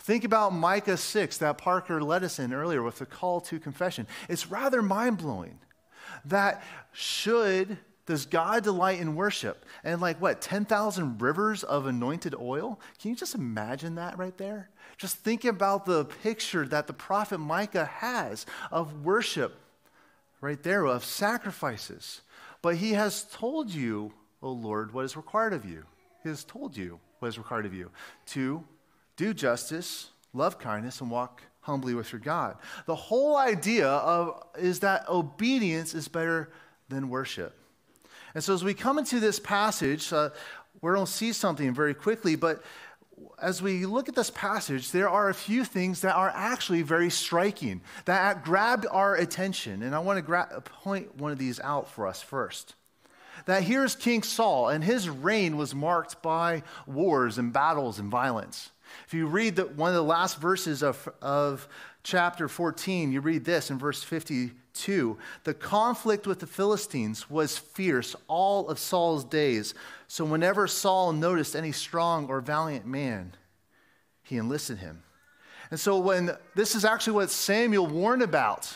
Think 0.01 0.25
about 0.25 0.53
Micah 0.53 0.97
6 0.97 1.39
that 1.39 1.59
Parker 1.59 2.03
led 2.03 2.25
us 2.25 2.39
in 2.39 2.53
earlier 2.53 2.83
with 2.83 2.99
the 2.99 3.07
call 3.07 3.41
to 3.43 3.59
confession. 3.59 4.07
It's 4.29 4.51
rather 4.51 4.83
mind 4.83 5.19
blowing 5.19 5.59
that 6.27 6.63
should, 6.93 7.79
does 8.07 8.27
God 8.27 8.65
delight 8.65 9.01
in 9.01 9.15
worship? 9.15 9.65
And 9.83 10.01
like 10.01 10.21
what, 10.21 10.41
10,000 10.41 11.21
rivers 11.21 11.65
of 11.65 11.87
anointed 11.87 12.35
oil? 12.35 12.81
Can 13.01 13.11
you 13.11 13.17
just 13.17 13.35
imagine 13.35 13.95
that 13.95 14.19
right 14.19 14.37
there? 14.37 14.69
Just 14.97 15.17
think 15.17 15.45
about 15.45 15.87
the 15.87 16.05
picture 16.05 16.67
that 16.67 16.87
the 16.87 16.93
prophet 16.93 17.39
Micah 17.39 17.87
has 17.87 18.47
of 18.71 19.05
worship 19.05 19.59
right 20.41 20.63
there, 20.63 20.85
of 20.85 21.05
sacrifices. 21.05 22.21
But 22.61 22.77
he 22.77 22.93
has 22.93 23.25
told 23.33 23.71
you, 23.71 24.13
O 24.43 24.51
Lord, 24.51 24.93
what 24.93 25.05
is 25.05 25.17
required 25.17 25.55
of 25.55 25.65
you. 25.65 25.85
He 26.23 26.29
has 26.29 26.45
told 26.45 26.77
you 26.77 27.01
what 27.19 27.29
is 27.29 27.39
required 27.39 27.67
of 27.67 27.75
you 27.75 27.91
to 28.27 28.65
do 29.17 29.35
justice, 29.35 30.11
love 30.33 30.59
kindness, 30.59 31.01
and 31.01 31.11
walk 31.11 31.43
humbly 31.61 31.95
with 31.95 32.13
your 32.13 32.21
God. 32.21 32.57
The 32.87 32.95
whole 32.95 33.37
idea 33.37 33.89
of 33.89 34.43
is 34.59 34.81
that 34.81 35.09
obedience 35.09 35.95
is 35.95 36.09
better 36.09 36.51
than 36.89 37.09
worship. 37.09 37.57
And 38.35 38.43
so 38.43 38.53
as 38.53 38.65
we 38.65 38.75
come 38.75 38.99
into 38.99 39.21
this 39.21 39.39
passage, 39.39 40.13
uh, 40.13 40.31
we're 40.81 40.95
going 40.95 41.07
to 41.07 41.13
see 41.13 41.33
something 41.33 41.73
very 41.73 41.95
quickly, 41.95 42.37
but 42.37 42.63
as 43.41 43.63
we 43.63 43.87
look 43.87 44.09
at 44.09 44.15
this 44.15 44.31
passage, 44.31 44.91
there 44.91 45.09
are 45.09 45.29
a 45.29 45.35
few 45.35 45.65
things 45.65 46.01
that 46.01 46.15
are 46.15 46.33
actually 46.35 46.83
very 46.83 47.11
striking, 47.11 47.81
that 48.05 48.45
grabbed 48.45 48.87
our 48.91 49.15
attention. 49.15 49.83
And 49.83 49.95
I 49.95 50.01
want 50.01 50.19
to 50.19 50.23
gra- 50.23 50.63
point 50.83 51.17
one 51.17 51.33
of 51.33 51.39
these 51.39 51.61
out 51.61 51.89
for 51.89 52.07
us 52.07 52.21
first. 52.21 52.75
That 53.47 53.65
here's 53.65 53.97
King 53.97 54.23
Saul, 54.23 54.69
and 54.69 54.83
his 54.83 55.09
reign 55.09 55.57
was 55.57 55.75
marked 55.75 56.23
by 56.23 56.63
wars 56.87 57.39
and 57.39 57.53
battles 57.53 57.99
and 57.99 58.11
violence. 58.11 58.71
If 59.07 59.15
you 59.15 59.27
read 59.27 59.57
the, 59.57 59.65
one 59.65 59.91
of 59.91 59.95
the 59.95 60.03
last 60.03 60.41
verses 60.41 60.83
of, 60.83 61.09
of 61.21 61.69
chapter 62.03 62.49
14, 62.49 63.13
you 63.13 63.21
read 63.21 63.45
this 63.45 63.71
in 63.71 63.79
verse 63.79 64.03
52 64.03 65.19
The 65.45 65.55
conflict 65.55 66.27
with 66.27 66.41
the 66.41 66.47
Philistines 66.47 67.29
was 67.29 67.59
fierce 67.59 68.15
all 68.29 68.69
of 68.69 68.79
Saul's 68.79 69.25
days. 69.25 69.75
So 70.09 70.25
whenever 70.25 70.67
Saul 70.67 71.13
noticed 71.13 71.57
any 71.57 71.73
strong 71.73 72.29
or 72.29 72.41
valiant 72.41 72.87
man, 72.87 73.35
he 74.23 74.37
enlisted 74.37 74.79
him. 74.79 75.03
And 75.71 75.81
so 75.81 75.99
when 75.99 76.31
this 76.55 76.75
is 76.75 76.85
actually 76.85 77.15
what 77.15 77.31
Samuel 77.31 77.87
warned 77.87 78.23
about 78.23 78.75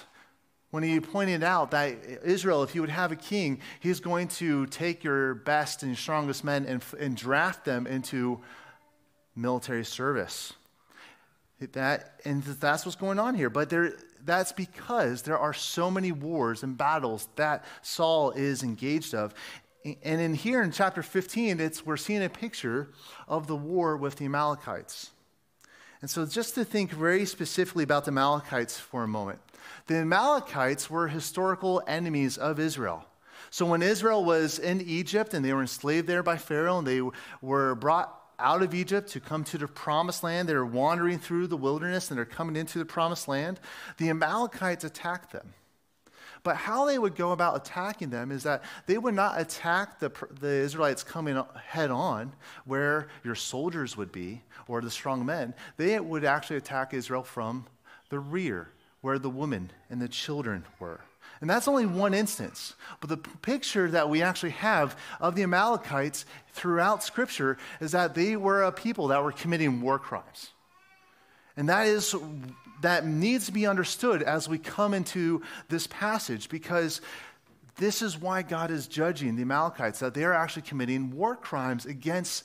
when 0.70 0.82
he 0.82 1.00
pointed 1.00 1.42
out 1.42 1.70
that 1.70 1.96
Israel, 2.25 2.62
if 2.62 2.75
you 2.75 2.80
would 2.82 2.90
have 2.90 3.10
a 3.10 3.16
king, 3.16 3.60
he's 3.80 4.00
going 4.00 4.28
to 4.28 4.66
take 4.66 5.02
your 5.02 5.34
best 5.34 5.82
and 5.82 5.96
strongest 5.96 6.44
men 6.44 6.66
and, 6.66 6.84
and 7.00 7.16
draft 7.16 7.64
them 7.64 7.87
into 7.87 8.40
military 9.34 9.84
service. 9.84 10.52
That, 11.72 12.20
and 12.25 12.42
that's 12.42 12.84
what's 12.84 12.96
going 12.96 13.18
on 13.18 13.34
here. 13.34 13.50
But 13.50 13.70
there, 13.70 13.94
that's 14.25 14.52
because 14.52 15.22
there 15.22 15.38
are 15.38 15.54
so 15.54 15.90
many 15.90 16.12
wars 16.12 16.62
and 16.62 16.76
battles 16.76 17.28
that 17.37 17.64
Saul 17.82 18.32
is 18.32 18.62
engaged 18.62 19.14
of. 19.14 19.34
And 19.84 20.20
in 20.20 20.34
here 20.34 20.62
in 20.62 20.70
chapter 20.70 21.02
15, 21.02 21.60
it's, 21.60 21.87
we're 21.87 21.96
seeing 21.96 22.22
a 22.22 22.28
picture 22.28 22.88
of 23.26 23.46
the 23.46 23.56
war 23.56 23.96
with 23.96 24.16
the 24.16 24.26
Amalekites. 24.26 25.10
And 26.00 26.10
so, 26.10 26.26
just 26.26 26.54
to 26.54 26.64
think 26.64 26.92
very 26.92 27.25
specifically 27.25 27.82
about 27.82 28.04
the 28.04 28.10
Amalekites 28.10 28.78
for 28.78 29.02
a 29.02 29.08
moment, 29.08 29.40
the 29.88 29.97
Amalekites 29.97 30.88
were 30.88 31.09
historical 31.09 31.83
enemies 31.87 32.38
of 32.38 32.61
Israel. 32.61 33.04
So, 33.50 33.66
when 33.66 33.83
Israel 33.83 34.25
was 34.25 34.59
in 34.59 34.80
Egypt 34.83 35.35
and 35.35 35.45
they 35.45 35.52
were 35.52 35.62
enslaved 35.62 36.07
there 36.07 36.23
by 36.23 36.37
Pharaoh 36.37 36.78
and 36.78 36.87
they 36.87 37.00
were 37.40 37.75
brought 37.75 38.14
out 38.38 38.62
of 38.62 38.75
Egypt 38.75 39.09
to 39.11 39.21
come 39.21 39.42
to 39.45 39.59
the 39.59 39.66
promised 39.66 40.23
land, 40.23 40.49
they're 40.49 40.64
wandering 40.64 41.18
through 41.18 41.47
the 41.49 41.57
wilderness 41.57 42.11
and 42.11 42.18
they're 42.18 42.25
coming 42.25 42.54
into 42.54 42.78
the 42.78 42.85
promised 42.85 43.26
land, 43.26 43.59
the 43.97 44.11
Amalekites 44.11 44.85
attacked 44.85 45.33
them. 45.33 45.54
But 46.45 46.57
how 46.57 46.85
they 46.85 46.99
would 46.99 47.16
go 47.16 47.33
about 47.33 47.57
attacking 47.57 48.11
them 48.11 48.30
is 48.30 48.45
that 48.45 48.62
they 48.87 48.97
would 48.97 49.14
not 49.14 49.40
attack 49.40 49.99
the, 49.99 50.12
the 50.40 50.49
Israelites 50.49 51.02
coming 51.02 51.42
head 51.66 51.90
on, 51.90 52.33
where 52.64 53.09
your 53.25 53.35
soldiers 53.35 53.97
would 53.97 54.12
be, 54.12 54.42
or 54.68 54.80
the 54.80 54.90
strong 54.90 55.26
men. 55.26 55.54
They 55.76 55.99
would 55.99 56.25
actually 56.25 56.57
attack 56.59 56.95
Israel 56.95 57.23
from 57.23 57.66
the 58.11 58.21
rear, 58.21 58.71
where 59.00 59.19
the 59.19 59.31
women 59.31 59.71
and 59.90 60.00
the 60.00 60.09
children 60.09 60.64
were. 60.78 61.00
And 61.40 61.49
that's 61.49 61.69
only 61.69 61.87
one 61.87 62.14
instance. 62.14 62.75
But 63.00 63.11
the 63.11 63.17
picture 63.17 63.90
that 63.90 64.11
we 64.11 64.23
actually 64.23 64.50
have 64.50 64.99
of 65.21 65.35
the 65.35 65.45
Amalekites 65.45 66.26
throughout 66.52 67.05
Scripture 67.05 67.59
is 67.81 67.93
that 67.93 68.14
they 68.14 68.37
were 68.37 68.64
a 68.64 68.73
people 68.73 69.09
that 69.09 69.23
were 69.23 69.33
committing 69.33 69.81
war 69.81 69.99
crimes. 69.99 70.50
And 71.57 71.69
that 71.69 71.87
is 71.87 72.14
that 72.81 73.07
needs 73.07 73.47
to 73.47 73.52
be 73.52 73.67
understood 73.67 74.23
as 74.23 74.49
we 74.49 74.59
come 74.59 74.95
into 74.95 75.43
this 75.69 75.88
passage 75.88 76.49
because 76.49 77.00
this 77.76 78.02
is 78.02 78.19
why 78.19 78.43
God 78.43 78.71
is 78.71 78.87
judging 78.87 79.37
the 79.37 79.43
Amalekites, 79.43 80.00
that 80.00 80.14
they 80.14 80.25
are 80.25 80.33
actually 80.33 80.62
committing 80.62 81.11
war 81.11 81.37
crimes 81.37 81.87
against 81.87 82.45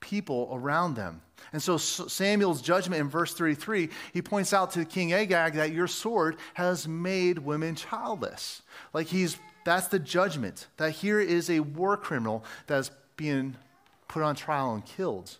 people 0.00 0.50
around 0.52 0.94
them. 0.94 1.22
And 1.52 1.62
so 1.62 1.76
Samuel's 1.76 2.60
judgment 2.60 3.00
in 3.00 3.08
verse 3.08 3.34
33, 3.34 3.88
he 4.12 4.22
points 4.22 4.52
out 4.52 4.72
to 4.72 4.84
King 4.84 5.12
Agag 5.12 5.54
that 5.54 5.72
your 5.72 5.86
sword 5.86 6.36
has 6.54 6.88
made 6.88 7.38
women 7.38 7.74
childless. 7.74 8.62
Like 8.92 9.06
he's 9.06 9.38
that's 9.64 9.88
the 9.88 9.98
judgment 9.98 10.68
that 10.76 10.92
here 10.92 11.18
is 11.18 11.50
a 11.50 11.58
war 11.58 11.96
criminal 11.96 12.44
that's 12.68 12.90
being 13.16 13.56
put 14.06 14.22
on 14.22 14.36
trial 14.36 14.74
and 14.74 14.84
killed. 14.86 15.38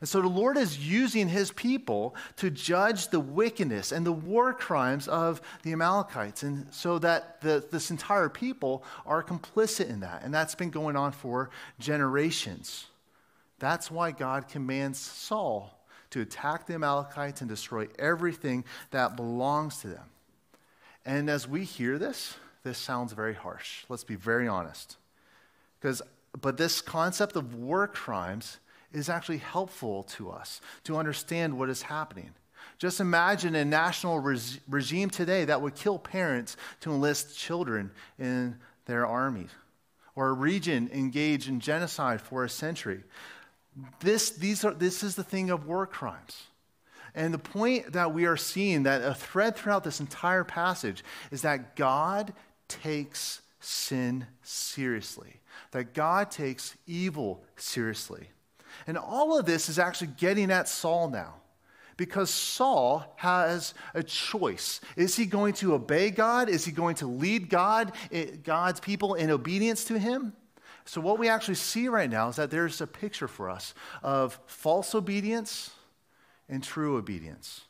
And 0.00 0.08
so 0.08 0.20
the 0.20 0.28
Lord 0.28 0.56
is 0.56 0.78
using 0.78 1.28
his 1.28 1.52
people 1.52 2.14
to 2.36 2.50
judge 2.50 3.08
the 3.08 3.20
wickedness 3.20 3.92
and 3.92 4.04
the 4.04 4.12
war 4.12 4.52
crimes 4.52 5.06
of 5.06 5.40
the 5.62 5.72
Amalekites. 5.72 6.42
And 6.42 6.66
so 6.74 6.98
that 6.98 7.40
the, 7.40 7.64
this 7.70 7.90
entire 7.90 8.28
people 8.28 8.84
are 9.06 9.22
complicit 9.22 9.88
in 9.88 10.00
that. 10.00 10.22
And 10.24 10.34
that's 10.34 10.56
been 10.56 10.70
going 10.70 10.96
on 10.96 11.12
for 11.12 11.50
generations. 11.78 12.86
That's 13.62 13.92
why 13.92 14.10
God 14.10 14.48
commands 14.48 14.98
Saul 14.98 15.78
to 16.10 16.20
attack 16.20 16.66
the 16.66 16.74
Amalekites 16.74 17.42
and 17.42 17.48
destroy 17.48 17.86
everything 17.96 18.64
that 18.90 19.14
belongs 19.14 19.78
to 19.82 19.86
them. 19.86 20.02
And 21.06 21.30
as 21.30 21.46
we 21.46 21.62
hear 21.62 21.96
this, 21.96 22.34
this 22.64 22.76
sounds 22.76 23.12
very 23.12 23.34
harsh. 23.34 23.84
Let's 23.88 24.02
be 24.02 24.16
very 24.16 24.48
honest. 24.48 24.96
Because 25.78 26.02
but 26.40 26.56
this 26.56 26.80
concept 26.80 27.36
of 27.36 27.54
war 27.54 27.86
crimes 27.86 28.58
is 28.92 29.08
actually 29.08 29.38
helpful 29.38 30.02
to 30.14 30.32
us 30.32 30.60
to 30.82 30.96
understand 30.96 31.56
what 31.56 31.70
is 31.70 31.82
happening. 31.82 32.30
Just 32.78 32.98
imagine 32.98 33.54
a 33.54 33.64
national 33.64 34.18
regime 34.68 35.08
today 35.08 35.44
that 35.44 35.62
would 35.62 35.76
kill 35.76 36.00
parents 36.00 36.56
to 36.80 36.90
enlist 36.90 37.38
children 37.38 37.92
in 38.18 38.56
their 38.86 39.06
army, 39.06 39.46
or 40.16 40.30
a 40.30 40.32
region 40.32 40.90
engaged 40.92 41.48
in 41.48 41.60
genocide 41.60 42.20
for 42.20 42.42
a 42.42 42.48
century. 42.48 43.04
This, 44.00 44.30
these 44.30 44.64
are, 44.64 44.74
this 44.74 45.02
is 45.02 45.14
the 45.16 45.24
thing 45.24 45.50
of 45.50 45.66
war 45.66 45.86
crimes. 45.86 46.44
And 47.14 47.32
the 47.32 47.38
point 47.38 47.92
that 47.92 48.14
we 48.14 48.24
are 48.24 48.36
seeing, 48.36 48.84
that 48.84 49.02
a 49.02 49.14
thread 49.14 49.56
throughout 49.56 49.84
this 49.84 50.00
entire 50.00 50.44
passage, 50.44 51.04
is 51.30 51.42
that 51.42 51.76
God 51.76 52.32
takes 52.68 53.42
sin 53.60 54.26
seriously, 54.42 55.40
that 55.72 55.94
God 55.94 56.30
takes 56.30 56.76
evil 56.86 57.44
seriously. 57.56 58.28
And 58.86 58.96
all 58.96 59.38
of 59.38 59.46
this 59.46 59.68
is 59.68 59.78
actually 59.78 60.12
getting 60.18 60.50
at 60.50 60.68
Saul 60.68 61.08
now. 61.08 61.34
Because 61.98 62.30
Saul 62.30 63.04
has 63.16 63.74
a 63.94 64.02
choice. 64.02 64.80
Is 64.96 65.14
he 65.14 65.26
going 65.26 65.52
to 65.54 65.74
obey 65.74 66.10
God? 66.10 66.48
Is 66.48 66.64
he 66.64 66.72
going 66.72 66.96
to 66.96 67.06
lead 67.06 67.50
God, 67.50 67.92
eh, 68.10 68.26
God's 68.42 68.80
people 68.80 69.14
in 69.14 69.30
obedience 69.30 69.84
to 69.84 69.98
him? 69.98 70.32
So, 70.84 71.00
what 71.00 71.18
we 71.18 71.28
actually 71.28 71.54
see 71.54 71.88
right 71.88 72.10
now 72.10 72.28
is 72.28 72.36
that 72.36 72.50
there's 72.50 72.80
a 72.80 72.86
picture 72.86 73.28
for 73.28 73.48
us 73.48 73.74
of 74.02 74.38
false 74.46 74.94
obedience 74.94 75.70
and 76.48 76.62
true 76.62 76.96
obedience. 76.96 77.62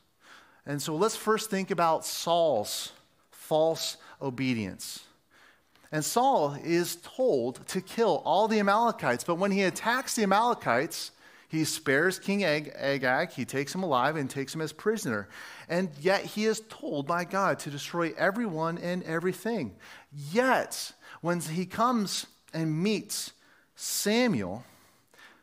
And 0.65 0.81
so, 0.81 0.95
let's 0.95 1.15
first 1.15 1.49
think 1.49 1.71
about 1.71 2.05
Saul's 2.05 2.91
false 3.31 3.97
obedience. 4.21 5.03
And 5.91 6.03
Saul 6.03 6.57
is 6.63 6.95
told 6.95 7.67
to 7.67 7.79
kill 7.79 8.23
all 8.25 8.47
the 8.47 8.59
Amalekites, 8.59 9.23
but 9.23 9.35
when 9.35 9.51
he 9.51 9.61
attacks 9.61 10.15
the 10.15 10.23
Amalekites, 10.23 11.11
he 11.53 11.65
spares 11.65 12.17
King 12.17 12.43
Ag- 12.43 12.73
Agag, 12.75 13.29
he 13.29 13.45
takes 13.45 13.75
him 13.75 13.83
alive 13.83 14.15
and 14.15 14.27
takes 14.27 14.55
him 14.55 14.61
as 14.61 14.73
prisoner. 14.73 15.29
And 15.69 15.91
yet 16.01 16.25
he 16.25 16.45
is 16.45 16.63
told 16.67 17.05
by 17.05 17.25
God 17.25 17.59
to 17.59 17.69
destroy 17.69 18.11
everyone 18.17 18.79
and 18.79 19.03
everything. 19.03 19.75
Yet, 20.31 20.93
when 21.21 21.41
he 21.41 21.67
comes 21.67 22.25
and 22.53 22.83
meets 22.83 23.31
Samuel, 23.75 24.63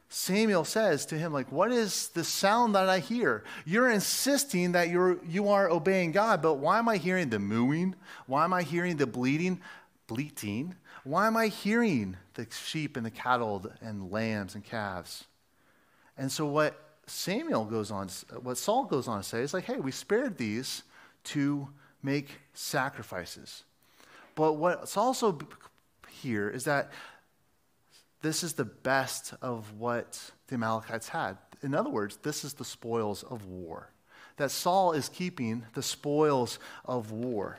Samuel 0.09 0.65
says 0.65 1.07
to 1.07 1.19
him, 1.19 1.33
like, 1.33 1.53
what 1.53 1.71
is 1.71 2.09
the 2.09 2.25
sound 2.25 2.75
that 2.75 2.89
I 2.89 2.99
hear? 2.99 3.45
You're 3.65 3.91
insisting 3.91 4.73
that 4.73 4.89
you're, 4.89 5.19
you 5.25 5.49
are 5.49 5.71
obeying 5.71 6.11
God, 6.11 6.43
but 6.43 6.55
why 6.55 6.79
am 6.79 6.89
I 6.89 6.97
hearing 6.97 7.29
the 7.29 7.39
mooing? 7.39 7.95
Why 8.27 8.45
am 8.45 8.53
I 8.53 8.63
hearing 8.63 8.97
the 8.97 9.07
bleating? 9.07 9.61
bleating? 10.11 10.75
Why 11.05 11.29
am 11.29 11.37
I 11.37 11.47
hearing 11.47 12.17
the 12.35 12.47
sheep 12.51 12.97
and 12.97 13.07
the 13.07 13.11
cattle 13.11 13.65
and 13.81 14.11
lambs 14.11 14.57
and 14.57 14.65
calves? 14.65 15.25
And 16.19 16.31
so 16.31 16.47
what 16.47 16.77
Samuel 17.07 17.65
goes 17.65 17.93
on, 17.93 18.09
what 18.43 18.59
Saul 18.59 18.85
goes 18.85 19.07
on 19.07 19.19
to 19.19 19.23
say 19.23 19.41
is 19.41 19.55
like, 19.55 19.65
hey, 19.65 19.77
we 19.77 19.93
spared 19.93 20.37
these 20.37 20.83
to 21.25 21.69
make 22.03 22.41
sacrifices. 22.55 23.63
But 24.35 24.55
what's 24.55 24.97
also 24.97 25.39
here 26.23 26.49
is 26.49 26.65
that 26.65 26.91
this 28.23 28.43
is 28.43 28.55
the 28.55 28.65
best 28.65 29.35
of 29.41 29.73
what 29.79 30.31
the 30.49 30.55
Amalekites 30.55 31.09
had. 31.09 31.39
In 31.63 31.75
other 31.75 31.91
words, 31.91 32.19
this 32.19 32.45
is 32.45 32.55
the 32.55 32.65
spoils 32.65 33.23
of 33.23 33.47
war. 33.47 33.91
That 34.37 34.51
Saul 34.51 34.93
is 34.93 35.09
keeping 35.09 35.65
the 35.75 35.83
spoils 35.83 36.59
of 36.85 37.13
war. 37.13 37.59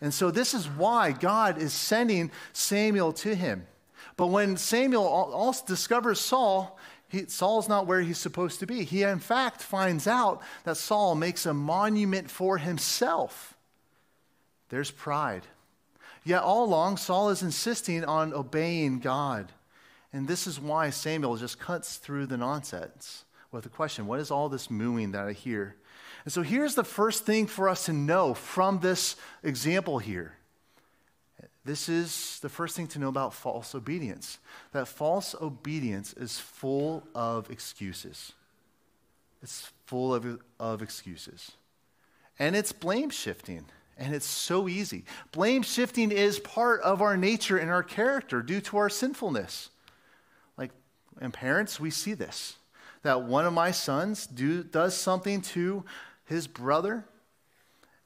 And 0.00 0.14
so 0.14 0.30
this 0.30 0.54
is 0.54 0.66
why 0.68 1.12
God 1.12 1.58
is 1.58 1.72
sending 1.72 2.30
Samuel 2.52 3.12
to 3.14 3.34
him. 3.34 3.66
But 4.16 4.28
when 4.28 4.56
Samuel 4.56 5.04
also 5.04 5.66
discovers 5.66 6.20
Saul, 6.20 6.78
he, 7.08 7.26
Saul's 7.26 7.68
not 7.68 7.86
where 7.86 8.00
he's 8.00 8.18
supposed 8.18 8.60
to 8.60 8.66
be. 8.66 8.84
He, 8.84 9.02
in 9.02 9.18
fact, 9.18 9.60
finds 9.60 10.06
out 10.06 10.42
that 10.64 10.76
Saul 10.76 11.14
makes 11.14 11.44
a 11.44 11.52
monument 11.52 12.30
for 12.30 12.58
himself. 12.58 13.54
There's 14.68 14.90
pride. 14.90 15.46
Yet 16.24 16.42
all 16.42 16.64
along, 16.64 16.98
Saul 16.98 17.30
is 17.30 17.42
insisting 17.42 18.04
on 18.04 18.34
obeying 18.34 19.00
God. 19.00 19.52
And 20.12 20.26
this 20.26 20.46
is 20.46 20.60
why 20.60 20.90
Samuel 20.90 21.36
just 21.36 21.58
cuts 21.58 21.96
through 21.96 22.26
the 22.26 22.36
nonsense 22.36 23.24
with 23.52 23.64
the 23.64 23.70
question 23.70 24.06
what 24.06 24.20
is 24.20 24.30
all 24.30 24.48
this 24.48 24.70
mooing 24.70 25.12
that 25.12 25.26
I 25.26 25.32
hear? 25.32 25.76
And 26.24 26.32
so 26.32 26.42
here's 26.42 26.74
the 26.74 26.84
first 26.84 27.24
thing 27.24 27.46
for 27.46 27.68
us 27.68 27.86
to 27.86 27.92
know 27.92 28.34
from 28.34 28.80
this 28.80 29.16
example 29.42 29.98
here. 29.98 30.34
This 31.64 31.88
is 31.88 32.38
the 32.40 32.48
first 32.48 32.74
thing 32.74 32.86
to 32.88 32.98
know 32.98 33.08
about 33.08 33.34
false 33.34 33.74
obedience 33.74 34.38
that 34.72 34.88
false 34.88 35.34
obedience 35.40 36.12
is 36.14 36.38
full 36.38 37.04
of 37.14 37.50
excuses. 37.50 38.32
It's 39.42 39.70
full 39.86 40.14
of, 40.14 40.40
of 40.58 40.82
excuses. 40.82 41.52
And 42.38 42.56
it's 42.56 42.72
blame 42.72 43.10
shifting. 43.10 43.66
And 44.00 44.14
it's 44.14 44.26
so 44.26 44.66
easy. 44.66 45.04
Blame 45.30 45.62
shifting 45.62 46.10
is 46.10 46.38
part 46.40 46.80
of 46.80 47.02
our 47.02 47.16
nature 47.16 47.58
and 47.58 47.70
our 47.70 47.82
character 47.82 48.42
due 48.42 48.62
to 48.62 48.78
our 48.78 48.88
sinfulness. 48.88 49.68
Like, 50.56 50.70
in 51.20 51.30
parents, 51.30 51.78
we 51.78 51.90
see 51.90 52.14
this 52.14 52.56
that 53.02 53.22
one 53.22 53.46
of 53.46 53.52
my 53.52 53.70
sons 53.70 54.26
do, 54.26 54.62
does 54.62 54.96
something 54.96 55.40
to 55.40 55.84
his 56.24 56.46
brother, 56.46 57.04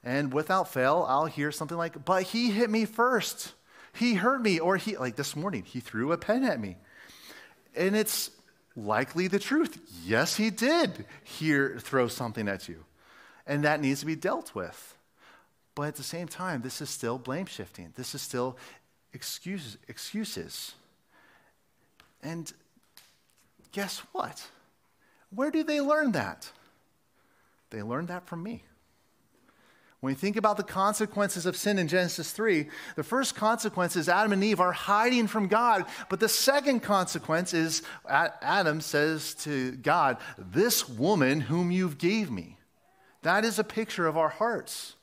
and 0.02 0.32
without 0.32 0.72
fail, 0.72 1.06
I'll 1.08 1.26
hear 1.26 1.50
something 1.50 1.78
like, 1.78 2.04
But 2.04 2.24
he 2.24 2.50
hit 2.50 2.70
me 2.70 2.84
first. 2.84 3.54
He 3.92 4.14
hurt 4.14 4.42
me. 4.42 4.58
Or 4.58 4.76
he, 4.76 4.96
like 4.96 5.16
this 5.16 5.34
morning, 5.36 5.62
he 5.62 5.80
threw 5.80 6.12
a 6.12 6.18
pen 6.18 6.44
at 6.44 6.60
me. 6.60 6.76
And 7.76 7.96
it's 7.96 8.30
likely 8.76 9.28
the 9.28 9.38
truth. 9.38 9.78
Yes, 10.04 10.36
he 10.36 10.50
did 10.50 11.06
hear, 11.22 11.78
throw 11.78 12.08
something 12.08 12.48
at 12.48 12.68
you. 12.68 12.84
and 13.46 13.64
that 13.64 13.80
needs 13.80 14.00
to 14.00 14.06
be 14.06 14.16
dealt 14.16 14.54
with. 14.54 14.93
But 15.74 15.88
at 15.88 15.96
the 15.96 16.02
same 16.02 16.28
time, 16.28 16.62
this 16.62 16.80
is 16.80 16.90
still 16.90 17.18
blame 17.18 17.46
shifting. 17.46 17.92
This 17.96 18.14
is 18.14 18.22
still 18.22 18.56
excuses. 19.12 19.76
excuses. 19.88 20.74
And 22.22 22.52
guess 23.72 24.02
what? 24.12 24.46
Where 25.34 25.50
do 25.50 25.64
they 25.64 25.80
learn 25.80 26.12
that? 26.12 26.50
They 27.70 27.82
learned 27.82 28.08
that 28.08 28.26
from 28.26 28.42
me. 28.42 28.62
When 30.04 30.12
you 30.12 30.18
think 30.18 30.36
about 30.36 30.58
the 30.58 30.62
consequences 30.62 31.46
of 31.46 31.56
sin 31.56 31.78
in 31.78 31.88
Genesis 31.88 32.30
3, 32.30 32.68
the 32.94 33.02
first 33.02 33.34
consequence 33.34 33.96
is 33.96 34.06
Adam 34.06 34.34
and 34.34 34.44
Eve 34.44 34.60
are 34.60 34.70
hiding 34.70 35.26
from 35.26 35.48
God. 35.48 35.86
But 36.10 36.20
the 36.20 36.28
second 36.28 36.80
consequence 36.80 37.54
is 37.54 37.82
Adam 38.06 38.82
says 38.82 39.34
to 39.36 39.72
God, 39.72 40.18
This 40.36 40.86
woman 40.86 41.40
whom 41.40 41.70
you've 41.70 41.96
gave 41.96 42.30
me. 42.30 42.58
That 43.22 43.46
is 43.46 43.58
a 43.58 43.64
picture 43.64 44.06
of 44.06 44.18
our 44.18 44.28
hearts. 44.28 44.94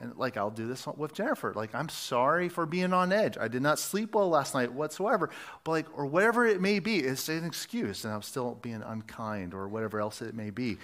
And 0.00 0.16
like, 0.16 0.36
I'll 0.36 0.50
do 0.50 0.66
this 0.66 0.86
with 0.96 1.14
Jennifer. 1.14 1.52
Like, 1.54 1.74
I'm 1.74 1.88
sorry 1.88 2.48
for 2.48 2.66
being 2.66 2.92
on 2.92 3.12
edge. 3.12 3.38
I 3.38 3.48
did 3.48 3.62
not 3.62 3.78
sleep 3.78 4.14
well 4.14 4.28
last 4.28 4.54
night 4.54 4.72
whatsoever. 4.72 5.30
But, 5.62 5.70
like, 5.70 5.98
or 5.98 6.06
whatever 6.06 6.46
it 6.46 6.60
may 6.60 6.78
be, 6.80 6.98
it's 6.98 7.28
an 7.28 7.44
excuse, 7.44 8.04
and 8.04 8.12
I'm 8.12 8.22
still 8.22 8.58
being 8.60 8.82
unkind 8.82 9.54
or 9.54 9.68
whatever 9.68 10.00
else 10.00 10.20
it 10.20 10.34
may 10.34 10.50
be. 10.50 10.78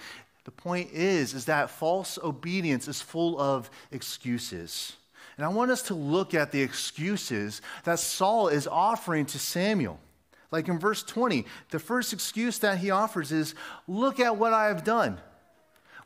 The 0.45 0.51
point 0.51 0.91
is, 0.91 1.33
is 1.33 1.45
that 1.45 1.69
false 1.69 2.17
obedience 2.23 2.87
is 2.87 3.01
full 3.01 3.39
of 3.39 3.69
excuses. 3.91 4.93
And 5.37 5.45
I 5.45 5.49
want 5.49 5.71
us 5.71 5.83
to 5.83 5.93
look 5.93 6.33
at 6.33 6.51
the 6.51 6.61
excuses 6.61 7.61
that 7.83 7.99
Saul 7.99 8.47
is 8.47 8.67
offering 8.67 9.25
to 9.27 9.39
Samuel. 9.39 9.99
Like 10.51 10.67
in 10.67 10.79
verse 10.79 11.03
20, 11.03 11.45
the 11.69 11.79
first 11.79 12.11
excuse 12.11 12.59
that 12.59 12.79
he 12.79 12.91
offers 12.91 13.31
is, 13.31 13.55
Look 13.87 14.19
at 14.19 14.37
what 14.37 14.53
I 14.53 14.67
have 14.67 14.83
done. 14.83 15.19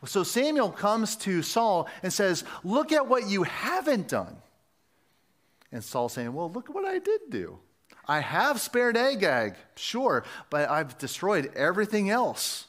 So 0.05 0.23
Samuel 0.23 0.71
comes 0.71 1.15
to 1.17 1.41
Saul 1.41 1.87
and 2.03 2.11
says, 2.11 2.43
Look 2.63 2.91
at 2.91 3.07
what 3.07 3.27
you 3.27 3.43
haven't 3.43 4.07
done. 4.07 4.37
And 5.71 5.83
Saul 5.83 6.09
saying, 6.09 6.33
Well, 6.33 6.51
look 6.51 6.69
at 6.69 6.75
what 6.75 6.85
I 6.85 6.99
did 6.99 7.21
do. 7.29 7.59
I 8.07 8.19
have 8.19 8.61
spared 8.61 8.97
Agag, 8.97 9.55
sure, 9.75 10.23
but 10.49 10.69
I've 10.69 10.97
destroyed 10.97 11.51
everything 11.55 12.09
else. 12.09 12.67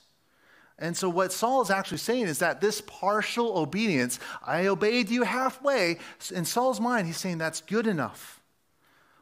And 0.79 0.97
so, 0.97 1.09
what 1.09 1.33
Saul 1.33 1.63
is 1.63 1.71
actually 1.71 1.99
saying 1.99 2.27
is 2.27 2.41
that 2.41 2.61
this 2.61 2.83
partial 2.83 3.57
obedience, 3.57 4.19
I 4.45 4.67
obeyed 4.67 5.09
you 5.09 5.23
halfway, 5.23 5.99
in 6.35 6.45
Saul's 6.45 6.81
mind, 6.81 7.07
he's 7.07 7.17
saying 7.17 7.39
that's 7.39 7.63
good 7.63 7.87
enough. 7.87 8.41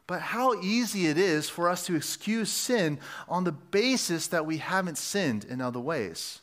But 0.07 0.21
how 0.21 0.61
easy 0.61 1.07
it 1.07 1.17
is 1.17 1.49
for 1.49 1.69
us 1.69 1.85
to 1.87 1.95
excuse 1.95 2.49
sin 2.49 2.99
on 3.27 3.43
the 3.43 3.51
basis 3.51 4.27
that 4.27 4.45
we 4.45 4.57
haven't 4.57 4.97
sinned 4.97 5.45
in 5.45 5.61
other 5.61 5.79
ways. 5.79 6.41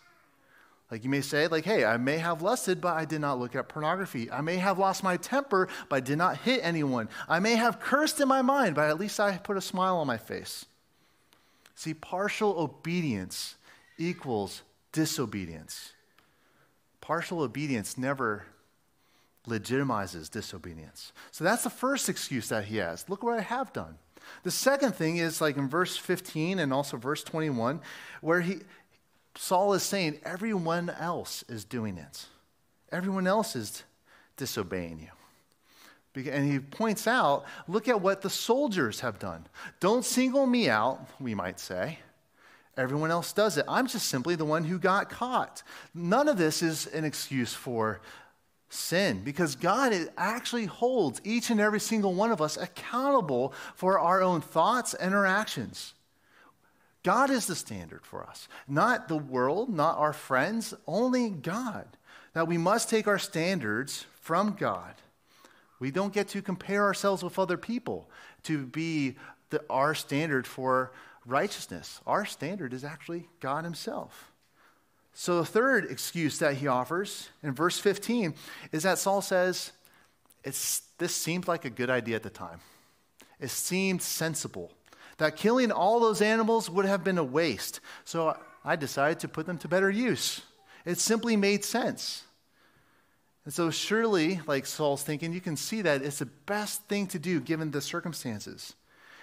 Like 0.92 1.04
you 1.04 1.10
may 1.10 1.22
say, 1.22 1.48
like, 1.48 1.64
hey, 1.64 1.86
I 1.86 1.96
may 1.96 2.18
have 2.18 2.42
lusted, 2.42 2.82
but 2.82 2.94
I 2.94 3.06
did 3.06 3.22
not 3.22 3.38
look 3.38 3.56
at 3.56 3.66
pornography. 3.66 4.30
I 4.30 4.42
may 4.42 4.56
have 4.56 4.78
lost 4.78 5.02
my 5.02 5.16
temper, 5.16 5.68
but 5.88 5.96
I 5.96 6.00
did 6.00 6.18
not 6.18 6.36
hit 6.36 6.60
anyone. 6.62 7.08
I 7.26 7.40
may 7.40 7.56
have 7.56 7.80
cursed 7.80 8.20
in 8.20 8.28
my 8.28 8.42
mind, 8.42 8.74
but 8.74 8.90
at 8.90 9.00
least 9.00 9.18
I 9.18 9.38
put 9.38 9.56
a 9.56 9.62
smile 9.62 9.96
on 9.96 10.06
my 10.06 10.18
face. 10.18 10.66
See, 11.74 11.94
partial 11.94 12.58
obedience 12.58 13.54
equals 13.96 14.60
disobedience. 14.92 15.92
Partial 17.00 17.40
obedience 17.40 17.96
never 17.96 18.44
legitimizes 19.48 20.30
disobedience. 20.30 21.14
So 21.30 21.42
that's 21.42 21.64
the 21.64 21.70
first 21.70 22.10
excuse 22.10 22.50
that 22.50 22.66
he 22.66 22.76
has. 22.76 23.08
Look 23.08 23.22
what 23.22 23.38
I 23.38 23.40
have 23.40 23.72
done. 23.72 23.96
The 24.42 24.50
second 24.50 24.94
thing 24.94 25.16
is 25.16 25.40
like 25.40 25.56
in 25.56 25.68
verse 25.68 25.96
15 25.96 26.58
and 26.58 26.72
also 26.72 26.96
verse 26.96 27.24
21, 27.24 27.80
where 28.20 28.42
he, 28.42 28.58
Saul 29.34 29.72
is 29.74 29.82
saying, 29.82 30.20
everyone 30.24 30.90
else 30.90 31.44
is 31.48 31.64
doing 31.64 31.98
it. 31.98 32.26
Everyone 32.90 33.26
else 33.26 33.56
is 33.56 33.82
disobeying 34.36 35.00
you. 35.00 36.30
And 36.30 36.50
he 36.50 36.58
points 36.58 37.06
out, 37.06 37.44
look 37.66 37.88
at 37.88 38.02
what 38.02 38.20
the 38.20 38.28
soldiers 38.28 39.00
have 39.00 39.18
done. 39.18 39.46
Don't 39.80 40.04
single 40.04 40.46
me 40.46 40.68
out, 40.68 41.06
we 41.18 41.34
might 41.34 41.58
say. 41.58 41.98
Everyone 42.76 43.10
else 43.10 43.32
does 43.32 43.56
it. 43.56 43.64
I'm 43.68 43.86
just 43.86 44.08
simply 44.08 44.34
the 44.34 44.44
one 44.44 44.64
who 44.64 44.78
got 44.78 45.08
caught. 45.08 45.62
None 45.94 46.28
of 46.28 46.36
this 46.36 46.62
is 46.62 46.86
an 46.88 47.04
excuse 47.04 47.54
for 47.54 48.00
sin 48.68 49.22
because 49.22 49.54
God 49.54 49.94
actually 50.16 50.64
holds 50.66 51.20
each 51.24 51.50
and 51.50 51.60
every 51.60 51.80
single 51.80 52.14
one 52.14 52.30
of 52.30 52.40
us 52.40 52.56
accountable 52.56 53.52
for 53.74 53.98
our 53.98 54.22
own 54.22 54.40
thoughts 54.40 54.94
and 54.94 55.14
our 55.14 55.26
actions. 55.26 55.94
God 57.02 57.30
is 57.30 57.46
the 57.46 57.56
standard 57.56 58.04
for 58.04 58.22
us, 58.22 58.48
not 58.68 59.08
the 59.08 59.16
world, 59.16 59.68
not 59.68 59.98
our 59.98 60.12
friends, 60.12 60.72
only 60.86 61.30
God. 61.30 61.86
That 62.34 62.48
we 62.48 62.58
must 62.58 62.88
take 62.88 63.06
our 63.06 63.18
standards 63.18 64.06
from 64.20 64.56
God. 64.58 64.94
We 65.80 65.90
don't 65.90 66.14
get 66.14 66.28
to 66.28 66.42
compare 66.42 66.84
ourselves 66.84 67.24
with 67.24 67.38
other 67.38 67.56
people 67.56 68.08
to 68.44 68.66
be 68.66 69.16
the, 69.50 69.62
our 69.68 69.94
standard 69.94 70.46
for 70.46 70.92
righteousness. 71.26 72.00
Our 72.06 72.24
standard 72.24 72.72
is 72.72 72.84
actually 72.84 73.28
God 73.40 73.64
Himself. 73.64 74.32
So, 75.14 75.38
the 75.38 75.44
third 75.44 75.90
excuse 75.90 76.38
that 76.38 76.54
he 76.54 76.68
offers 76.68 77.28
in 77.42 77.52
verse 77.52 77.78
15 77.78 78.34
is 78.72 78.84
that 78.84 78.98
Saul 78.98 79.20
says, 79.20 79.72
it's, 80.42 80.82
This 80.96 81.14
seemed 81.14 81.48
like 81.48 81.66
a 81.66 81.70
good 81.70 81.90
idea 81.90 82.16
at 82.16 82.22
the 82.22 82.30
time. 82.30 82.60
It 83.38 83.50
seemed 83.50 84.00
sensible 84.00 84.72
that 85.22 85.36
killing 85.36 85.70
all 85.70 86.00
those 86.00 86.20
animals 86.20 86.68
would 86.68 86.84
have 86.84 87.04
been 87.04 87.18
a 87.18 87.24
waste. 87.24 87.80
So, 88.04 88.36
I 88.64 88.76
decided 88.76 89.20
to 89.20 89.28
put 89.28 89.46
them 89.46 89.58
to 89.58 89.68
better 89.68 89.90
use. 89.90 90.42
It 90.84 90.98
simply 90.98 91.36
made 91.36 91.64
sense. 91.64 92.24
And 93.44 93.52
so, 93.52 93.70
surely, 93.70 94.40
like 94.46 94.66
Saul's 94.66 95.02
thinking, 95.02 95.32
you 95.32 95.40
can 95.40 95.56
see 95.56 95.82
that 95.82 96.02
it's 96.02 96.20
the 96.20 96.26
best 96.26 96.82
thing 96.84 97.06
to 97.08 97.18
do 97.18 97.40
given 97.40 97.70
the 97.70 97.80
circumstances. 97.80 98.74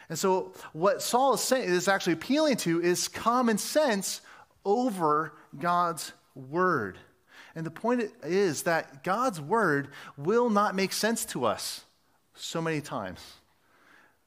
And 0.10 0.18
so, 0.18 0.54
what 0.74 1.02
Saul 1.02 1.36
is 1.36 1.42
saying 1.42 1.70
is 1.70 1.88
actually 1.88 2.14
appealing 2.14 2.58
to 2.58 2.82
is 2.82 3.08
common 3.08 3.58
sense 3.58 4.22
over 4.66 5.34
God's 5.58 6.12
word. 6.36 6.98
And 7.56 7.66
the 7.66 7.72
point 7.72 8.12
is 8.24 8.64
that 8.64 9.04
God's 9.04 9.40
word 9.40 9.90
will 10.18 10.50
not 10.50 10.76
make 10.76 10.94
sense 10.94 11.26
to 11.26 11.46
us 11.46 11.86
so 12.36 12.62
many 12.62 12.82
times. 12.82 13.38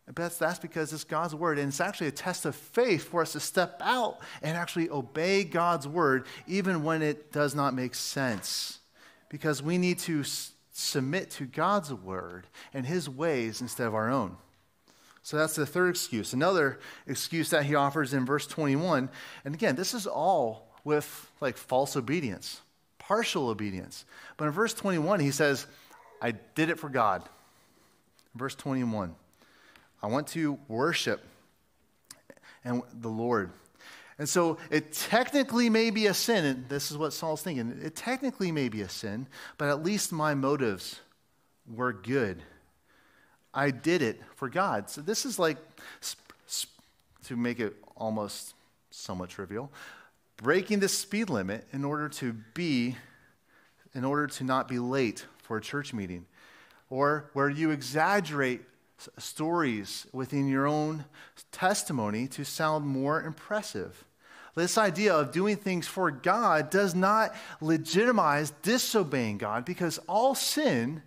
But 0.06 0.36
that's 0.38 0.58
because 0.58 0.92
it's 0.92 1.04
God's 1.04 1.34
word, 1.34 1.58
and 1.58 1.68
it's 1.68 1.80
actually 1.80 2.08
a 2.08 2.12
test 2.12 2.44
of 2.44 2.56
faith 2.56 3.04
for 3.08 3.22
us 3.22 3.32
to 3.32 3.40
step 3.40 3.80
out 3.80 4.18
and 4.42 4.56
actually 4.56 4.90
obey 4.90 5.44
God's 5.44 5.86
word, 5.86 6.26
even 6.46 6.82
when 6.82 7.02
it 7.02 7.32
does 7.32 7.54
not 7.54 7.72
make 7.72 7.94
sense. 7.94 8.80
Because 9.28 9.62
we 9.62 9.78
need 9.78 10.00
to 10.00 10.24
submit 10.72 11.30
to 11.30 11.44
God's 11.44 11.92
word 11.92 12.46
and 12.74 12.84
his 12.84 13.08
ways 13.08 13.60
instead 13.60 13.86
of 13.86 13.94
our 13.94 14.10
own. 14.10 14.36
So 15.22 15.36
that's 15.36 15.54
the 15.54 15.66
third 15.66 15.90
excuse. 15.90 16.32
Another 16.32 16.80
excuse 17.06 17.50
that 17.50 17.64
he 17.64 17.76
offers 17.76 18.12
in 18.12 18.26
verse 18.26 18.46
21, 18.46 19.08
and 19.44 19.54
again, 19.54 19.76
this 19.76 19.94
is 19.94 20.06
all 20.06 20.68
with 20.84 21.30
like 21.40 21.56
false 21.56 21.96
obedience, 21.96 22.60
partial 22.98 23.48
obedience. 23.48 24.04
But 24.36 24.46
in 24.46 24.50
verse 24.50 24.74
21, 24.74 25.20
he 25.20 25.30
says, 25.30 25.66
I 26.20 26.32
did 26.32 26.70
it 26.70 26.78
for 26.80 26.88
God. 26.88 27.22
verse 28.34 28.56
21, 28.56 29.14
I 30.02 30.08
want 30.08 30.26
to 30.28 30.58
worship 30.68 31.24
and 32.64 32.82
the 32.92 33.08
Lord. 33.08 33.50
And 34.18 34.28
so 34.28 34.58
it 34.70 34.92
technically 34.92 35.70
may 35.70 35.90
be 35.90 36.06
a 36.06 36.14
sin, 36.14 36.44
and 36.44 36.68
this 36.68 36.90
is 36.90 36.96
what 36.96 37.12
Saul's 37.12 37.42
thinking. 37.42 37.80
It 37.82 37.96
technically 37.96 38.52
may 38.52 38.68
be 38.68 38.82
a 38.82 38.88
sin, 38.88 39.26
but 39.58 39.68
at 39.68 39.82
least 39.82 40.12
my 40.12 40.34
motives 40.34 41.00
were 41.66 41.92
good. 41.92 42.42
I 43.54 43.70
did 43.70 44.02
it 44.02 44.20
for 44.36 44.48
God. 44.48 44.90
So 44.90 45.00
this 45.00 45.24
is 45.24 45.38
like, 45.38 45.58
to 47.24 47.36
make 47.36 47.60
it 47.60 47.76
almost 47.96 48.54
somewhat 48.90 49.30
trivial, 49.30 49.72
breaking 50.36 50.80
the 50.80 50.88
speed 50.88 51.30
limit 51.30 51.66
in 51.72 51.84
order 51.84 52.08
to 52.08 52.32
be, 52.54 52.96
in 53.94 54.04
order 54.04 54.26
to 54.26 54.44
not 54.44 54.68
be 54.68 54.78
late 54.78 55.26
for 55.38 55.56
a 55.56 55.60
church 55.60 55.94
meeting, 55.94 56.26
or 56.90 57.30
where 57.32 57.48
you 57.48 57.70
exaggerate 57.70 58.62
stories 59.18 60.06
within 60.12 60.48
your 60.48 60.66
own 60.66 61.04
testimony 61.50 62.28
to 62.28 62.44
sound 62.44 62.86
more 62.86 63.22
impressive. 63.22 64.04
This 64.54 64.76
idea 64.76 65.14
of 65.14 65.32
doing 65.32 65.56
things 65.56 65.86
for 65.86 66.10
God 66.10 66.70
does 66.70 66.94
not 66.94 67.34
legitimize 67.60 68.52
disobeying 68.62 69.38
God 69.38 69.64
because 69.64 69.98
all 70.08 70.34
sin 70.34 71.02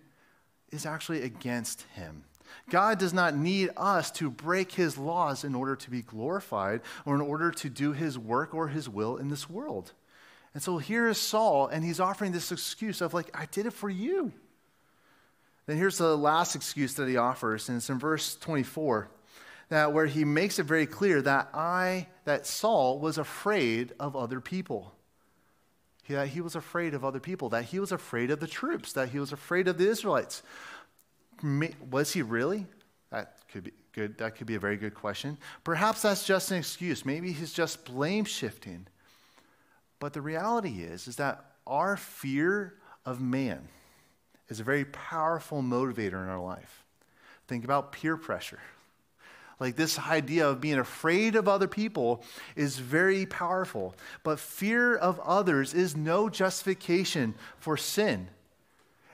is 0.72 0.84
actually 0.84 1.22
against 1.22 1.82
Him. 1.94 2.24
God 2.68 2.98
does 2.98 3.12
not 3.12 3.36
need 3.36 3.70
us 3.76 4.10
to 4.12 4.30
break 4.30 4.72
his 4.72 4.98
laws 4.98 5.44
in 5.44 5.54
order 5.54 5.76
to 5.76 5.90
be 5.90 6.02
glorified 6.02 6.80
or 7.04 7.14
in 7.14 7.20
order 7.20 7.50
to 7.52 7.68
do 7.68 7.92
his 7.92 8.18
work 8.18 8.54
or 8.54 8.68
his 8.68 8.88
will 8.88 9.16
in 9.16 9.28
this 9.28 9.48
world. 9.48 9.92
And 10.52 10.62
so 10.62 10.78
here 10.78 11.06
is 11.08 11.18
Saul, 11.18 11.66
and 11.68 11.84
he's 11.84 12.00
offering 12.00 12.32
this 12.32 12.50
excuse 12.50 13.00
of, 13.00 13.14
like, 13.14 13.30
I 13.38 13.46
did 13.46 13.66
it 13.66 13.72
for 13.72 13.90
you. 13.90 14.32
Then 15.66 15.76
here's 15.76 15.98
the 15.98 16.16
last 16.16 16.54
excuse 16.54 16.94
that 16.94 17.08
he 17.08 17.16
offers, 17.16 17.68
and 17.68 17.78
it's 17.78 17.90
in 17.90 17.98
verse 17.98 18.36
24, 18.36 19.08
that 19.68 19.92
where 19.92 20.06
he 20.06 20.24
makes 20.24 20.58
it 20.58 20.62
very 20.62 20.86
clear 20.86 21.20
that 21.22 21.50
I, 21.52 22.06
that 22.24 22.46
Saul 22.46 23.00
was 23.00 23.18
afraid 23.18 23.92
of 23.98 24.14
other 24.14 24.40
people. 24.40 24.92
that 26.08 26.28
he 26.28 26.40
was 26.40 26.54
afraid 26.54 26.94
of 26.94 27.04
other 27.04 27.18
people, 27.18 27.48
that 27.48 27.64
he 27.64 27.80
was 27.80 27.90
afraid 27.90 28.30
of 28.30 28.38
the 28.38 28.46
troops, 28.46 28.92
that 28.92 29.08
he 29.08 29.18
was 29.18 29.32
afraid 29.32 29.66
of 29.66 29.76
the 29.76 29.88
Israelites. 29.88 30.42
Was 31.90 32.12
he 32.12 32.22
really? 32.22 32.66
That 33.10 33.34
could 33.52 33.64
be 33.64 33.72
good. 33.92 34.18
That 34.18 34.36
could 34.36 34.46
be 34.46 34.54
a 34.54 34.60
very 34.60 34.76
good 34.76 34.94
question. 34.94 35.36
Perhaps 35.64 36.02
that's 36.02 36.24
just 36.24 36.52
an 36.52 36.58
excuse. 36.58 37.04
Maybe 37.04 37.32
he's 37.32 37.52
just 37.52 37.84
blame 37.84 38.24
shifting. 38.24 38.86
But 39.98 40.12
the 40.12 40.20
reality 40.20 40.82
is, 40.82 41.08
is 41.08 41.16
that 41.16 41.44
our 41.66 41.96
fear 41.96 42.74
of 43.04 43.20
man 43.20 43.66
is 44.48 44.60
a 44.60 44.64
very 44.64 44.84
powerful 44.84 45.62
motivator 45.62 46.22
in 46.22 46.28
our 46.28 46.42
life. 46.42 46.84
Think 47.48 47.64
about 47.64 47.92
peer 47.92 48.16
pressure. 48.16 48.60
Like 49.58 49.76
this 49.76 49.98
idea 49.98 50.48
of 50.48 50.60
being 50.60 50.78
afraid 50.78 51.34
of 51.34 51.48
other 51.48 51.68
people 51.68 52.22
is 52.56 52.78
very 52.78 53.24
powerful. 53.24 53.94
But 54.22 54.38
fear 54.38 54.94
of 54.94 55.18
others 55.20 55.72
is 55.72 55.96
no 55.96 56.28
justification 56.28 57.34
for 57.58 57.76
sin. 57.76 58.28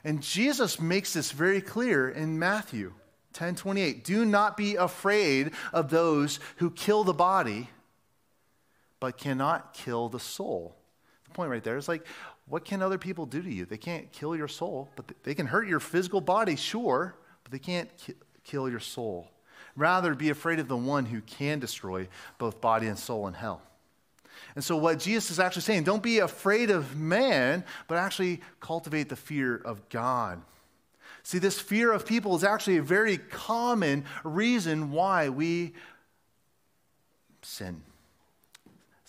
And 0.05 0.21
Jesus 0.21 0.81
makes 0.81 1.13
this 1.13 1.31
very 1.31 1.61
clear 1.61 2.09
in 2.09 2.39
Matthew 2.39 2.93
10 3.35 3.55
28. 3.55 4.05
Do 4.05 4.25
not 4.25 4.57
be 4.57 4.75
afraid 4.75 5.53
of 5.73 5.91
those 5.91 6.41
who 6.57 6.71
kill 6.71 7.05
the 7.05 7.15
body, 7.15 7.71
but 8.99 9.17
cannot 9.17 9.75
kill 9.75 10.09
the 10.09 10.21
soul. 10.21 10.77
Point 11.33 11.51
right 11.51 11.63
there. 11.63 11.77
It's 11.77 11.89
like, 11.89 12.07
what 12.47 12.65
can 12.65 12.83
other 12.83 12.99
people 12.99 13.27
do 13.27 13.43
to 13.43 13.53
you? 13.53 13.65
They 13.65 13.77
can't 13.77 14.11
kill 14.13 14.37
your 14.37 14.49
soul, 14.49 14.91
but 14.97 15.11
they 15.23 15.35
can 15.35 15.47
hurt 15.47 15.67
your 15.67 15.81
physical 15.81 16.21
body, 16.21 16.57
sure, 16.57 17.15
but 17.45 17.53
they 17.53 17.59
can't 17.59 17.95
ki- 17.97 18.15
kill 18.45 18.69
your 18.69 18.81
soul. 18.81 19.29
Rather, 19.77 20.15
be 20.15 20.31
afraid 20.31 20.59
of 20.59 20.69
the 20.69 20.77
one 20.77 21.07
who 21.07 21.21
can 21.23 21.59
destroy 21.59 22.09
both 22.39 22.61
body 22.61 22.89
and 22.89 22.99
soul 22.99 23.27
in 23.27 23.35
hell. 23.35 23.63
And 24.55 24.63
so, 24.63 24.77
what 24.77 24.99
Jesus 24.99 25.31
is 25.31 25.41
actually 25.41 25.63
saying, 25.63 25.85
don't 25.85 26.03
be 26.03 26.19
afraid 26.19 26.71
of 26.71 26.97
man, 26.97 27.65
but 27.89 27.97
actually 27.97 28.41
cultivate 28.61 29.09
the 29.09 29.17
fear 29.17 29.57
of 29.57 29.89
God. 29.89 30.43
See, 31.23 31.39
this 31.39 31.61
fear 31.61 31.93
of 31.93 32.05
people 32.05 32.35
is 32.37 32.45
actually 32.45 32.79
a 32.79 32.83
very 32.83 33.17
common 33.17 34.05
reason 34.25 34.91
why 34.91 35.29
we 35.29 35.73
sin. 37.43 37.83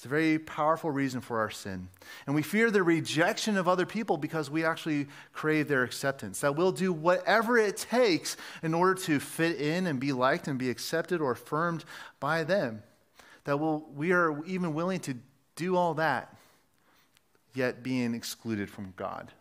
It's 0.03 0.07
a 0.07 0.09
very 0.09 0.37
powerful 0.37 0.91
reason 0.91 1.21
for 1.21 1.39
our 1.39 1.49
sin. 1.49 1.87
And 2.27 2.35
we 2.35 2.41
fear 2.41 2.69
the 2.69 2.83
rejection 2.83 3.55
of 3.55 3.69
other 3.69 3.85
people 3.85 4.17
because 4.17 4.49
we 4.49 4.65
actually 4.65 5.07
crave 5.31 5.69
their 5.69 5.83
acceptance. 5.83 6.41
That 6.41 6.57
we'll 6.57 6.73
do 6.73 6.91
whatever 6.91 7.57
it 7.57 7.77
takes 7.77 8.35
in 8.63 8.73
order 8.73 8.95
to 9.03 9.21
fit 9.21 9.61
in 9.61 9.87
and 9.87 10.01
be 10.01 10.11
liked 10.11 10.49
and 10.49 10.59
be 10.59 10.69
accepted 10.69 11.21
or 11.21 11.31
affirmed 11.31 11.85
by 12.19 12.43
them. 12.43 12.83
That 13.45 13.61
we'll, 13.61 13.85
we 13.95 14.11
are 14.11 14.43
even 14.43 14.73
willing 14.73 14.99
to 14.99 15.15
do 15.55 15.77
all 15.77 15.93
that, 15.93 16.35
yet 17.53 17.81
being 17.81 18.13
excluded 18.13 18.69
from 18.69 18.93
God, 18.97 19.31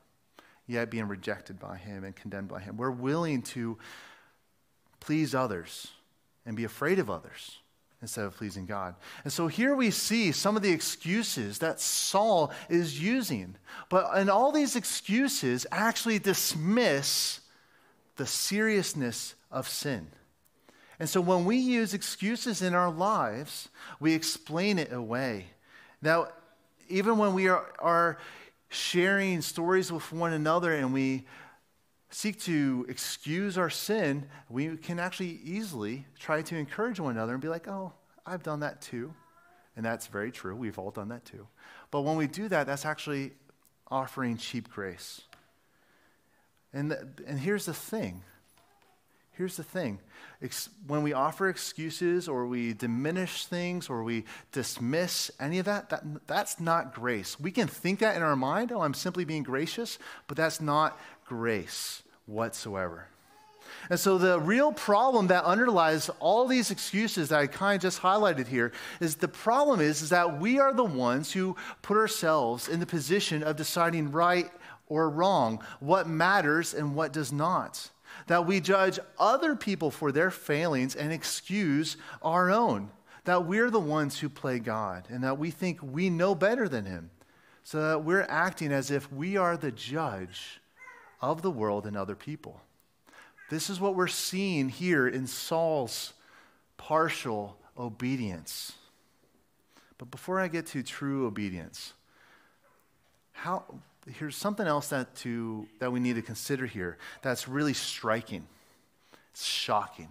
yet 0.68 0.90
being 0.90 1.08
rejected 1.08 1.58
by 1.58 1.76
Him 1.76 2.04
and 2.04 2.14
condemned 2.14 2.46
by 2.46 2.60
Him. 2.60 2.76
We're 2.76 2.92
willing 2.92 3.42
to 3.42 3.78
please 5.00 5.34
others 5.34 5.88
and 6.46 6.54
be 6.54 6.62
afraid 6.62 7.00
of 7.00 7.10
others 7.10 7.58
instead 8.02 8.24
of 8.24 8.36
pleasing 8.36 8.66
God. 8.66 8.96
And 9.22 9.32
so 9.32 9.46
here 9.46 9.74
we 9.76 9.90
see 9.92 10.32
some 10.32 10.56
of 10.56 10.62
the 10.62 10.72
excuses 10.72 11.58
that 11.60 11.80
Saul 11.80 12.52
is 12.68 13.00
using. 13.00 13.54
But 13.88 14.10
and 14.14 14.28
all 14.28 14.50
these 14.50 14.76
excuses 14.76 15.66
actually 15.70 16.18
dismiss 16.18 17.40
the 18.16 18.26
seriousness 18.26 19.36
of 19.50 19.68
sin. 19.68 20.08
And 20.98 21.08
so 21.08 21.20
when 21.20 21.44
we 21.44 21.56
use 21.56 21.94
excuses 21.94 22.60
in 22.60 22.74
our 22.74 22.90
lives, 22.90 23.68
we 23.98 24.14
explain 24.14 24.78
it 24.78 24.92
away. 24.92 25.46
Now, 26.02 26.28
even 26.88 27.18
when 27.18 27.34
we 27.34 27.48
are, 27.48 27.72
are 27.78 28.18
sharing 28.68 29.40
stories 29.40 29.90
with 29.92 30.12
one 30.12 30.32
another 30.32 30.74
and 30.74 30.92
we 30.92 31.24
seek 32.14 32.38
to 32.40 32.86
excuse 32.88 33.56
our 33.56 33.70
sin, 33.70 34.26
we 34.48 34.76
can 34.76 34.98
actually 34.98 35.40
easily 35.44 36.06
try 36.18 36.42
to 36.42 36.56
encourage 36.56 37.00
one 37.00 37.12
another 37.12 37.32
and 37.32 37.42
be 37.42 37.48
like, 37.48 37.66
oh, 37.68 37.92
I've 38.26 38.42
done 38.42 38.60
that 38.60 38.80
too. 38.80 39.14
And 39.76 39.84
that's 39.84 40.06
very 40.06 40.30
true. 40.30 40.54
We've 40.54 40.78
all 40.78 40.90
done 40.90 41.08
that 41.08 41.24
too. 41.24 41.46
But 41.90 42.02
when 42.02 42.16
we 42.16 42.26
do 42.26 42.48
that, 42.48 42.66
that's 42.66 42.84
actually 42.84 43.32
offering 43.90 44.36
cheap 44.36 44.70
grace. 44.70 45.22
And, 46.72 46.90
the, 46.90 47.08
and 47.26 47.38
here's 47.38 47.66
the 47.66 47.74
thing 47.74 48.22
here's 49.32 49.56
the 49.56 49.64
thing 49.64 49.98
Ex- 50.40 50.68
when 50.86 51.02
we 51.02 51.12
offer 51.12 51.48
excuses 51.48 52.28
or 52.28 52.46
we 52.46 52.72
diminish 52.74 53.46
things 53.46 53.88
or 53.88 54.02
we 54.02 54.24
dismiss 54.50 55.30
any 55.40 55.58
of 55.58 55.66
that, 55.66 55.88
that, 55.90 56.02
that's 56.26 56.60
not 56.60 56.94
grace. 56.94 57.38
We 57.38 57.50
can 57.50 57.68
think 57.68 58.00
that 58.00 58.16
in 58.16 58.22
our 58.22 58.36
mind, 58.36 58.72
oh, 58.72 58.80
I'm 58.80 58.94
simply 58.94 59.24
being 59.24 59.42
gracious, 59.42 59.98
but 60.26 60.36
that's 60.36 60.60
not 60.60 60.98
grace 61.32 62.02
whatsoever. 62.26 63.06
And 63.88 63.98
so, 63.98 64.18
the 64.18 64.38
real 64.38 64.70
problem 64.70 65.28
that 65.28 65.44
underlies 65.44 66.10
all 66.20 66.46
these 66.46 66.70
excuses 66.70 67.30
that 67.30 67.40
I 67.40 67.46
kind 67.46 67.76
of 67.76 67.80
just 67.80 68.02
highlighted 68.02 68.48
here 68.48 68.70
is 69.00 69.16
the 69.16 69.28
problem 69.28 69.80
is, 69.80 70.02
is 70.02 70.10
that 70.10 70.38
we 70.38 70.58
are 70.58 70.74
the 70.74 70.84
ones 70.84 71.32
who 71.32 71.56
put 71.80 71.96
ourselves 71.96 72.68
in 72.68 72.80
the 72.80 72.86
position 72.86 73.42
of 73.42 73.56
deciding 73.56 74.12
right 74.12 74.50
or 74.88 75.08
wrong, 75.08 75.64
what 75.80 76.06
matters 76.06 76.74
and 76.74 76.94
what 76.94 77.14
does 77.14 77.32
not. 77.32 77.88
That 78.26 78.46
we 78.46 78.60
judge 78.60 78.98
other 79.18 79.56
people 79.56 79.90
for 79.90 80.12
their 80.12 80.30
failings 80.30 80.94
and 80.94 81.10
excuse 81.14 81.96
our 82.20 82.50
own. 82.50 82.90
That 83.24 83.46
we're 83.46 83.70
the 83.70 83.80
ones 83.80 84.18
who 84.18 84.28
play 84.28 84.58
God 84.58 85.06
and 85.08 85.24
that 85.24 85.38
we 85.38 85.50
think 85.50 85.78
we 85.82 86.10
know 86.10 86.34
better 86.34 86.68
than 86.68 86.84
Him. 86.84 87.10
So 87.64 87.80
that 87.80 88.04
we're 88.04 88.26
acting 88.28 88.70
as 88.70 88.90
if 88.90 89.10
we 89.10 89.38
are 89.38 89.56
the 89.56 89.72
judge 89.72 90.60
of 91.22 91.40
the 91.40 91.50
world 91.50 91.86
and 91.86 91.96
other 91.96 92.16
people. 92.16 92.60
This 93.48 93.70
is 93.70 93.80
what 93.80 93.94
we're 93.94 94.08
seeing 94.08 94.68
here 94.68 95.06
in 95.06 95.26
Saul's 95.26 96.14
partial 96.76 97.56
obedience. 97.78 98.72
But 99.98 100.10
before 100.10 100.40
I 100.40 100.48
get 100.48 100.66
to 100.68 100.82
true 100.82 101.26
obedience, 101.26 101.92
how, 103.32 103.64
here's 104.18 104.36
something 104.36 104.66
else 104.66 104.88
that, 104.88 105.14
to, 105.16 105.68
that 105.78 105.92
we 105.92 106.00
need 106.00 106.16
to 106.16 106.22
consider 106.22 106.66
here 106.66 106.98
that's 107.22 107.46
really 107.46 107.74
striking. 107.74 108.46
It's 109.30 109.44
shocking. 109.44 110.08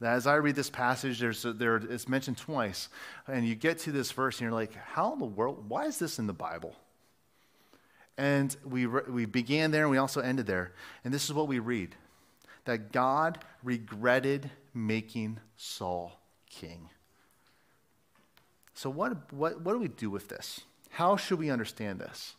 As 0.00 0.26
I 0.28 0.36
read 0.36 0.54
this 0.54 0.70
passage, 0.70 1.18
there's 1.18 1.44
a, 1.44 1.52
there, 1.52 1.76
it's 1.76 2.08
mentioned 2.08 2.38
twice, 2.38 2.88
and 3.26 3.46
you 3.46 3.56
get 3.56 3.78
to 3.80 3.92
this 3.92 4.12
verse, 4.12 4.36
and 4.36 4.42
you're 4.42 4.52
like, 4.52 4.74
how 4.74 5.12
in 5.12 5.18
the 5.18 5.24
world, 5.24 5.68
why 5.68 5.86
is 5.86 5.98
this 5.98 6.20
in 6.20 6.28
the 6.28 6.32
Bible? 6.32 6.76
And 8.18 8.54
we, 8.64 8.86
we 8.86 9.26
began 9.26 9.70
there 9.70 9.82
and 9.82 9.90
we 9.90 9.96
also 9.96 10.20
ended 10.20 10.46
there. 10.46 10.72
And 11.04 11.14
this 11.14 11.24
is 11.24 11.32
what 11.32 11.46
we 11.46 11.60
read 11.60 11.94
that 12.64 12.92
God 12.92 13.38
regretted 13.62 14.50
making 14.74 15.38
Saul 15.56 16.12
king. 16.50 16.90
So, 18.74 18.90
what, 18.90 19.32
what, 19.32 19.62
what 19.62 19.72
do 19.72 19.78
we 19.78 19.88
do 19.88 20.10
with 20.10 20.28
this? 20.28 20.60
How 20.90 21.16
should 21.16 21.38
we 21.38 21.48
understand 21.48 22.00
this? 22.00 22.34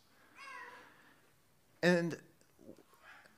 And 1.82 2.16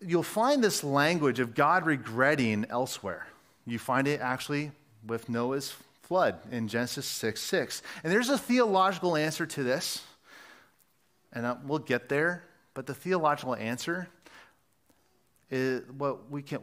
you'll 0.01 0.23
find 0.23 0.63
this 0.63 0.83
language 0.83 1.39
of 1.39 1.55
God 1.55 1.85
regretting 1.85 2.65
elsewhere. 2.69 3.27
You 3.65 3.79
find 3.79 4.07
it 4.07 4.19
actually 4.19 4.71
with 5.05 5.29
Noah's 5.29 5.75
flood 6.01 6.39
in 6.51 6.67
Genesis 6.67 7.05
6 7.05 7.39
6. 7.39 7.81
And 8.03 8.11
there's 8.11 8.29
a 8.29 8.37
theological 8.37 9.15
answer 9.15 9.45
to 9.45 9.63
this 9.63 10.01
and 11.33 11.45
uh, 11.45 11.55
we'll 11.65 11.79
get 11.79 12.09
there, 12.09 12.43
but 12.73 12.85
the 12.85 12.93
theological 12.93 13.55
answer 13.55 14.07
is 15.49 15.81
what 15.97 16.29
we 16.29 16.41
can 16.41 16.61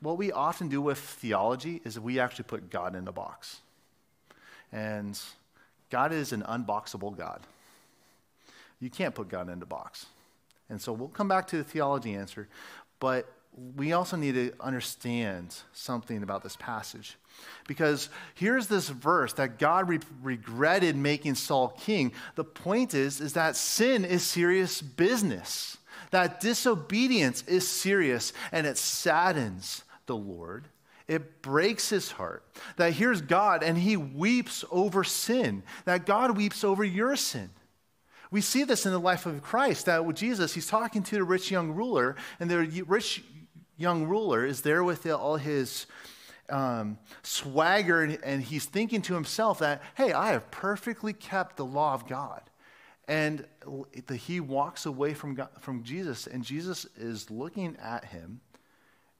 what 0.00 0.16
we 0.16 0.30
often 0.30 0.68
do 0.68 0.80
with 0.80 0.98
theology 0.98 1.80
is 1.84 1.98
we 1.98 2.20
actually 2.20 2.44
put 2.44 2.70
God 2.70 2.94
in 2.94 3.06
a 3.08 3.12
box. 3.12 3.60
And 4.72 5.20
God 5.90 6.12
is 6.12 6.32
an 6.32 6.42
unboxable 6.42 7.16
God. 7.16 7.40
You 8.78 8.90
can't 8.90 9.14
put 9.14 9.28
God 9.28 9.50
in 9.50 9.60
a 9.60 9.66
box. 9.66 10.06
And 10.68 10.80
so 10.80 10.92
we'll 10.92 11.08
come 11.08 11.28
back 11.28 11.48
to 11.48 11.56
the 11.56 11.64
theology 11.64 12.14
answer, 12.14 12.48
but 13.00 13.30
we 13.76 13.92
also 13.92 14.16
need 14.16 14.34
to 14.34 14.52
understand 14.60 15.54
something 15.72 16.22
about 16.22 16.42
this 16.42 16.56
passage. 16.56 17.16
Because 17.66 18.08
here's 18.34 18.66
this 18.66 18.88
verse 18.88 19.32
that 19.34 19.58
God 19.58 19.88
re- 19.88 20.00
regretted 20.22 20.96
making 20.96 21.34
Saul 21.34 21.68
king. 21.68 22.12
The 22.34 22.44
point 22.44 22.94
is, 22.94 23.20
is 23.20 23.34
that 23.34 23.56
sin 23.56 24.04
is 24.04 24.22
serious 24.22 24.80
business. 24.80 25.78
That 26.10 26.40
disobedience 26.40 27.44
is 27.46 27.66
serious 27.66 28.32
and 28.52 28.66
it 28.66 28.78
saddens 28.78 29.84
the 30.06 30.16
Lord. 30.16 30.66
It 31.06 31.42
breaks 31.42 31.88
his 31.88 32.12
heart. 32.12 32.44
That 32.76 32.92
here's 32.92 33.20
God 33.20 33.62
and 33.62 33.76
he 33.76 33.96
weeps 33.96 34.64
over 34.70 35.04
sin. 35.04 35.62
That 35.84 36.06
God 36.06 36.36
weeps 36.36 36.64
over 36.64 36.84
your 36.84 37.16
sin. 37.16 37.50
We 38.30 38.40
see 38.40 38.62
this 38.62 38.86
in 38.86 38.92
the 38.92 39.00
life 39.00 39.26
of 39.26 39.42
Christ. 39.42 39.86
That 39.86 40.04
with 40.04 40.16
Jesus, 40.16 40.54
he's 40.54 40.68
talking 40.68 41.02
to 41.02 41.16
the 41.16 41.24
rich 41.24 41.50
young 41.50 41.72
ruler, 41.72 42.14
and 42.38 42.48
the 42.48 42.84
rich 42.86 43.24
young 43.80 44.04
ruler 44.04 44.44
is 44.44 44.60
there 44.60 44.84
with 44.84 45.06
all 45.06 45.36
his 45.36 45.86
um, 46.50 46.98
swagger, 47.22 48.02
and 48.22 48.42
he's 48.42 48.66
thinking 48.66 49.00
to 49.02 49.14
himself 49.14 49.60
that, 49.60 49.82
hey, 49.94 50.12
I 50.12 50.32
have 50.32 50.50
perfectly 50.50 51.12
kept 51.12 51.56
the 51.56 51.64
law 51.64 51.94
of 51.94 52.06
God. 52.06 52.42
And 53.08 53.46
he 54.14 54.38
walks 54.38 54.86
away 54.86 55.14
from, 55.14 55.34
God, 55.34 55.48
from 55.60 55.82
Jesus, 55.82 56.26
and 56.26 56.44
Jesus 56.44 56.86
is 56.96 57.30
looking 57.30 57.76
at 57.82 58.06
him, 58.06 58.40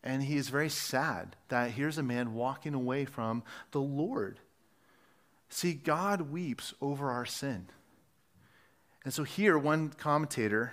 and 0.04 0.22
he 0.22 0.36
is 0.36 0.48
very 0.48 0.68
sad 0.68 1.36
that 1.48 1.72
here's 1.72 1.98
a 1.98 2.02
man 2.02 2.34
walking 2.34 2.74
away 2.74 3.04
from 3.04 3.42
the 3.72 3.80
Lord. 3.80 4.38
See, 5.48 5.72
God 5.72 6.30
weeps 6.30 6.74
over 6.80 7.10
our 7.10 7.26
sin. 7.26 7.66
And 9.04 9.12
so 9.12 9.24
here, 9.24 9.58
one 9.58 9.88
commentator, 9.88 10.72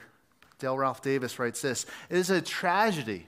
Dale 0.60 0.78
Ralph 0.78 1.02
Davis, 1.02 1.40
writes 1.40 1.62
this 1.62 1.86
It 2.10 2.18
is 2.18 2.30
a 2.30 2.42
tragedy 2.42 3.28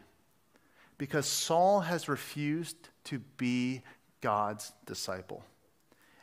because 1.00 1.26
Saul 1.26 1.80
has 1.80 2.08
refused 2.08 2.76
to 3.06 3.18
be 3.38 3.82
God's 4.22 4.72
disciple. 4.86 5.44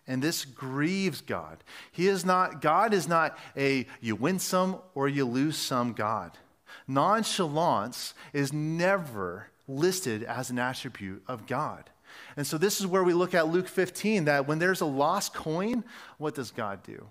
And 0.07 0.23
this 0.23 0.45
grieves 0.45 1.21
God. 1.21 1.65
He 1.91 2.07
is 2.07 2.25
not, 2.25 2.63
God 2.63 2.95
is 2.95 3.09
not 3.09 3.37
a 3.57 3.87
you 4.01 4.15
win 4.15 4.39
some 4.39 4.79
or 4.95 5.09
you 5.09 5.25
lose 5.25 5.57
some 5.57 5.95
God. 5.95 6.39
Nonchalance 6.87 8.15
is 8.33 8.53
never 8.53 9.49
listed 9.67 10.23
as 10.23 10.51
an 10.51 10.61
attribute 10.61 11.25
of 11.27 11.49
God. 11.49 11.91
And 12.37 12.47
so 12.47 12.57
this 12.57 12.79
is 12.79 12.87
where 12.87 13.03
we 13.03 13.15
look 13.15 13.35
at 13.35 13.49
Luke 13.49 13.67
15 13.67 14.27
that 14.27 14.47
when 14.47 14.61
there's 14.61 14.83
a 14.83 14.87
lost 14.87 15.35
coin, 15.35 15.83
what 16.19 16.35
does 16.35 16.53
God 16.53 16.83
do? 16.85 17.09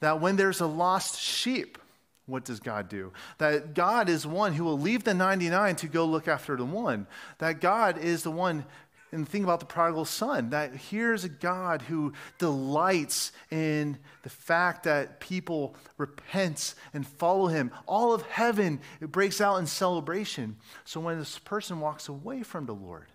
That 0.00 0.20
when 0.20 0.36
there's 0.36 0.60
a 0.60 0.66
lost 0.66 1.20
sheep, 1.20 1.78
what 2.26 2.44
does 2.44 2.60
God 2.60 2.88
do? 2.88 3.12
That 3.38 3.74
God 3.74 4.08
is 4.08 4.26
one 4.26 4.54
who 4.54 4.64
will 4.64 4.78
leave 4.78 5.04
the 5.04 5.14
99 5.14 5.76
to 5.76 5.88
go 5.88 6.04
look 6.04 6.26
after 6.28 6.56
the 6.56 6.64
one. 6.64 7.06
That 7.38 7.60
God 7.60 7.98
is 7.98 8.22
the 8.22 8.30
one, 8.30 8.64
and 9.12 9.28
think 9.28 9.44
about 9.44 9.60
the 9.60 9.66
prodigal 9.66 10.06
son, 10.06 10.50
that 10.50 10.74
here's 10.74 11.24
a 11.24 11.28
God 11.28 11.82
who 11.82 12.14
delights 12.38 13.32
in 13.50 13.98
the 14.22 14.30
fact 14.30 14.84
that 14.84 15.20
people 15.20 15.76
repent 15.98 16.74
and 16.94 17.06
follow 17.06 17.48
him. 17.48 17.70
All 17.86 18.14
of 18.14 18.22
heaven 18.22 18.80
it 19.00 19.12
breaks 19.12 19.40
out 19.40 19.58
in 19.58 19.66
celebration. 19.66 20.56
So 20.84 21.00
when 21.00 21.18
this 21.18 21.38
person 21.38 21.80
walks 21.80 22.08
away 22.08 22.42
from 22.42 22.64
the 22.64 22.74
Lord, 22.74 23.06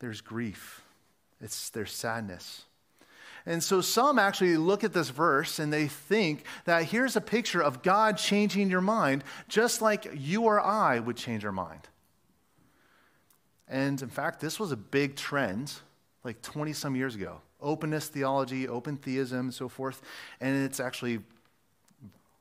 there's 0.00 0.20
grief, 0.20 0.82
it's, 1.40 1.70
there's 1.70 1.92
sadness. 1.92 2.64
And 3.46 3.62
so 3.62 3.80
some 3.80 4.18
actually 4.18 4.56
look 4.56 4.82
at 4.82 4.92
this 4.92 5.08
verse 5.08 5.60
and 5.60 5.72
they 5.72 5.86
think 5.86 6.44
that 6.64 6.84
here's 6.84 7.14
a 7.14 7.20
picture 7.20 7.62
of 7.62 7.82
God 7.82 8.18
changing 8.18 8.68
your 8.70 8.80
mind, 8.80 9.22
just 9.48 9.80
like 9.80 10.08
you 10.14 10.42
or 10.42 10.60
I 10.60 10.98
would 10.98 11.16
change 11.16 11.44
our 11.44 11.52
mind. 11.52 11.88
And 13.68 14.02
in 14.02 14.08
fact, 14.08 14.40
this 14.40 14.58
was 14.58 14.72
a 14.72 14.76
big 14.76 15.14
trend 15.14 15.72
like 16.24 16.42
20 16.42 16.72
some 16.72 16.96
years 16.96 17.14
ago 17.14 17.40
openness 17.58 18.08
theology, 18.08 18.68
open 18.68 18.96
theism, 18.96 19.46
and 19.46 19.54
so 19.54 19.68
forth. 19.68 20.02
And 20.40 20.64
it's 20.64 20.78
actually 20.78 21.20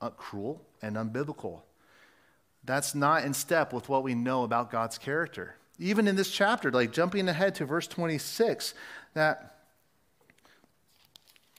uh, 0.02 0.10
cruel 0.10 0.62
and 0.82 0.98
unbiblical. 0.98 1.62
That's 2.66 2.94
not 2.94 3.24
in 3.24 3.34
step 3.34 3.74
with 3.74 3.88
what 3.90 4.04
we 4.04 4.14
know 4.14 4.44
about 4.44 4.72
God's 4.72 4.98
character. 4.98 5.56
Even 5.80 6.08
in 6.08 6.16
this 6.16 6.30
chapter, 6.32 6.70
like 6.70 6.92
jumping 6.92 7.28
ahead 7.30 7.56
to 7.56 7.66
verse 7.66 7.88
26, 7.88 8.74
that 9.14 9.55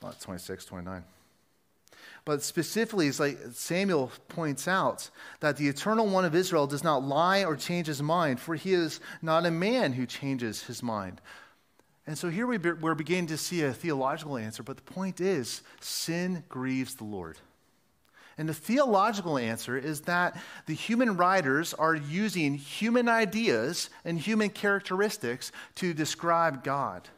Uh, 0.06 0.12
26, 0.20 0.64
29. 0.66 1.04
But 2.24 2.42
specifically, 2.42 3.08
it's 3.08 3.18
like 3.18 3.38
Samuel 3.52 4.12
points 4.28 4.68
out 4.68 5.10
that 5.40 5.56
the 5.56 5.68
eternal 5.68 6.06
one 6.06 6.24
of 6.24 6.34
Israel 6.34 6.66
does 6.66 6.84
not 6.84 7.02
lie 7.02 7.44
or 7.44 7.56
change 7.56 7.88
his 7.88 8.02
mind, 8.02 8.38
for 8.38 8.54
he 8.54 8.72
is 8.72 9.00
not 9.22 9.46
a 9.46 9.50
man 9.50 9.92
who 9.92 10.06
changes 10.06 10.62
his 10.62 10.82
mind. 10.82 11.20
And 12.06 12.16
so 12.16 12.28
here 12.28 12.46
we 12.46 12.58
be, 12.58 12.72
we're 12.72 12.94
beginning 12.94 13.28
to 13.28 13.36
see 13.36 13.62
a 13.62 13.72
theological 13.72 14.36
answer, 14.36 14.62
but 14.62 14.76
the 14.76 14.82
point 14.82 15.20
is 15.20 15.62
sin 15.80 16.44
grieves 16.48 16.94
the 16.94 17.04
Lord. 17.04 17.38
And 18.38 18.48
the 18.48 18.54
theological 18.54 19.38
answer 19.38 19.76
is 19.76 20.02
that 20.02 20.40
the 20.66 20.74
human 20.74 21.16
writers 21.16 21.74
are 21.74 21.94
using 21.94 22.54
human 22.54 23.08
ideas 23.08 23.90
and 24.04 24.18
human 24.18 24.50
characteristics 24.50 25.50
to 25.76 25.94
describe 25.94 26.62
God. 26.62 27.08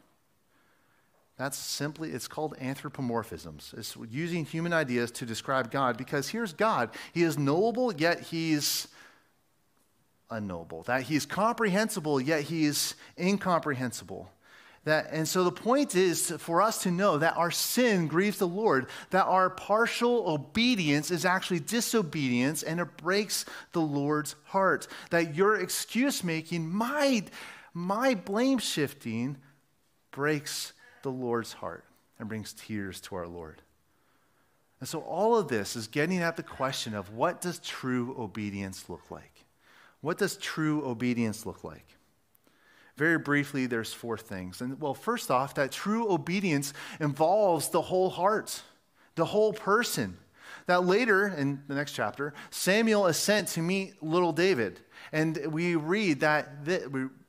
That's 1.39 1.57
simply, 1.57 2.11
it's 2.11 2.27
called 2.27 2.57
anthropomorphisms. 2.57 3.73
It's 3.77 3.95
using 4.11 4.43
human 4.43 4.73
ideas 4.73 5.09
to 5.11 5.25
describe 5.25 5.71
God 5.71 5.95
because 5.95 6.27
here's 6.27 6.51
God. 6.51 6.89
He 7.13 7.23
is 7.23 7.39
knowable, 7.39 7.95
yet 7.95 8.19
he's 8.19 8.89
unknowable. 10.29 10.83
That 10.83 11.03
he's 11.03 11.25
comprehensible, 11.25 12.19
yet 12.19 12.41
he's 12.41 12.93
incomprehensible. 13.17 14.29
That, 14.83 15.11
and 15.13 15.25
so 15.25 15.45
the 15.45 15.51
point 15.53 15.95
is 15.95 16.29
for 16.39 16.61
us 16.61 16.83
to 16.83 16.91
know 16.91 17.17
that 17.19 17.37
our 17.37 17.51
sin 17.51 18.07
grieves 18.07 18.39
the 18.39 18.45
Lord, 18.47 18.87
that 19.11 19.23
our 19.23 19.49
partial 19.49 20.29
obedience 20.29 21.09
is 21.09 21.23
actually 21.23 21.61
disobedience 21.61 22.63
and 22.63 22.81
it 22.81 22.97
breaks 22.97 23.45
the 23.71 23.79
Lord's 23.79 24.35
heart. 24.43 24.89
That 25.11 25.35
your 25.35 25.55
excuse 25.55 26.21
making, 26.21 26.69
my, 26.69 27.23
my 27.73 28.13
blame 28.13 28.57
shifting, 28.57 29.37
breaks 30.11 30.73
the 31.03 31.11
Lord's 31.11 31.53
heart 31.53 31.85
and 32.17 32.27
brings 32.27 32.53
tears 32.53 32.99
to 33.01 33.15
our 33.15 33.27
Lord. 33.27 33.61
And 34.79 34.87
so 34.87 34.99
all 35.01 35.37
of 35.37 35.47
this 35.47 35.75
is 35.75 35.87
getting 35.87 36.19
at 36.19 36.37
the 36.37 36.43
question 36.43 36.93
of 36.93 37.13
what 37.13 37.41
does 37.41 37.59
true 37.59 38.15
obedience 38.17 38.89
look 38.89 39.11
like? 39.11 39.45
What 40.01 40.17
does 40.17 40.37
true 40.37 40.85
obedience 40.85 41.45
look 41.45 41.63
like? 41.63 41.85
Very 42.95 43.17
briefly, 43.17 43.65
there's 43.65 43.93
four 43.93 44.17
things. 44.17 44.61
And 44.61 44.79
well, 44.79 44.93
first 44.93 45.31
off, 45.31 45.55
that 45.55 45.71
true 45.71 46.11
obedience 46.11 46.73
involves 46.99 47.69
the 47.69 47.81
whole 47.81 48.09
heart, 48.09 48.61
the 49.15 49.25
whole 49.25 49.53
person. 49.53 50.17
That 50.69 50.85
later 50.85 51.29
in 51.29 51.63
the 51.67 51.73
next 51.73 51.93
chapter, 51.93 52.31
Samuel 52.51 53.07
is 53.07 53.17
sent 53.17 53.47
to 53.49 53.59
meet 53.59 54.03
little 54.03 54.31
David. 54.31 54.79
And 55.11 55.35
we 55.51 55.75
read 55.75 56.19
that 56.19 56.47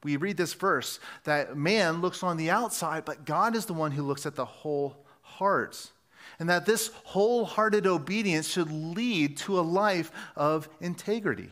we 0.04 0.18
read 0.18 0.36
this 0.36 0.52
verse 0.52 1.00
that 1.24 1.56
man 1.56 2.02
looks 2.02 2.22
on 2.22 2.36
the 2.36 2.50
outside, 2.50 3.06
but 3.06 3.24
God 3.24 3.56
is 3.56 3.64
the 3.64 3.72
one 3.72 3.92
who 3.92 4.02
looks 4.02 4.26
at 4.26 4.34
the 4.34 4.44
whole 4.44 5.06
heart. 5.22 5.90
And 6.38 6.50
that 6.50 6.66
this 6.66 6.90
wholehearted 7.04 7.86
obedience 7.86 8.46
should 8.46 8.70
lead 8.70 9.38
to 9.38 9.58
a 9.58 9.62
life 9.62 10.12
of 10.36 10.68
integrity. 10.82 11.48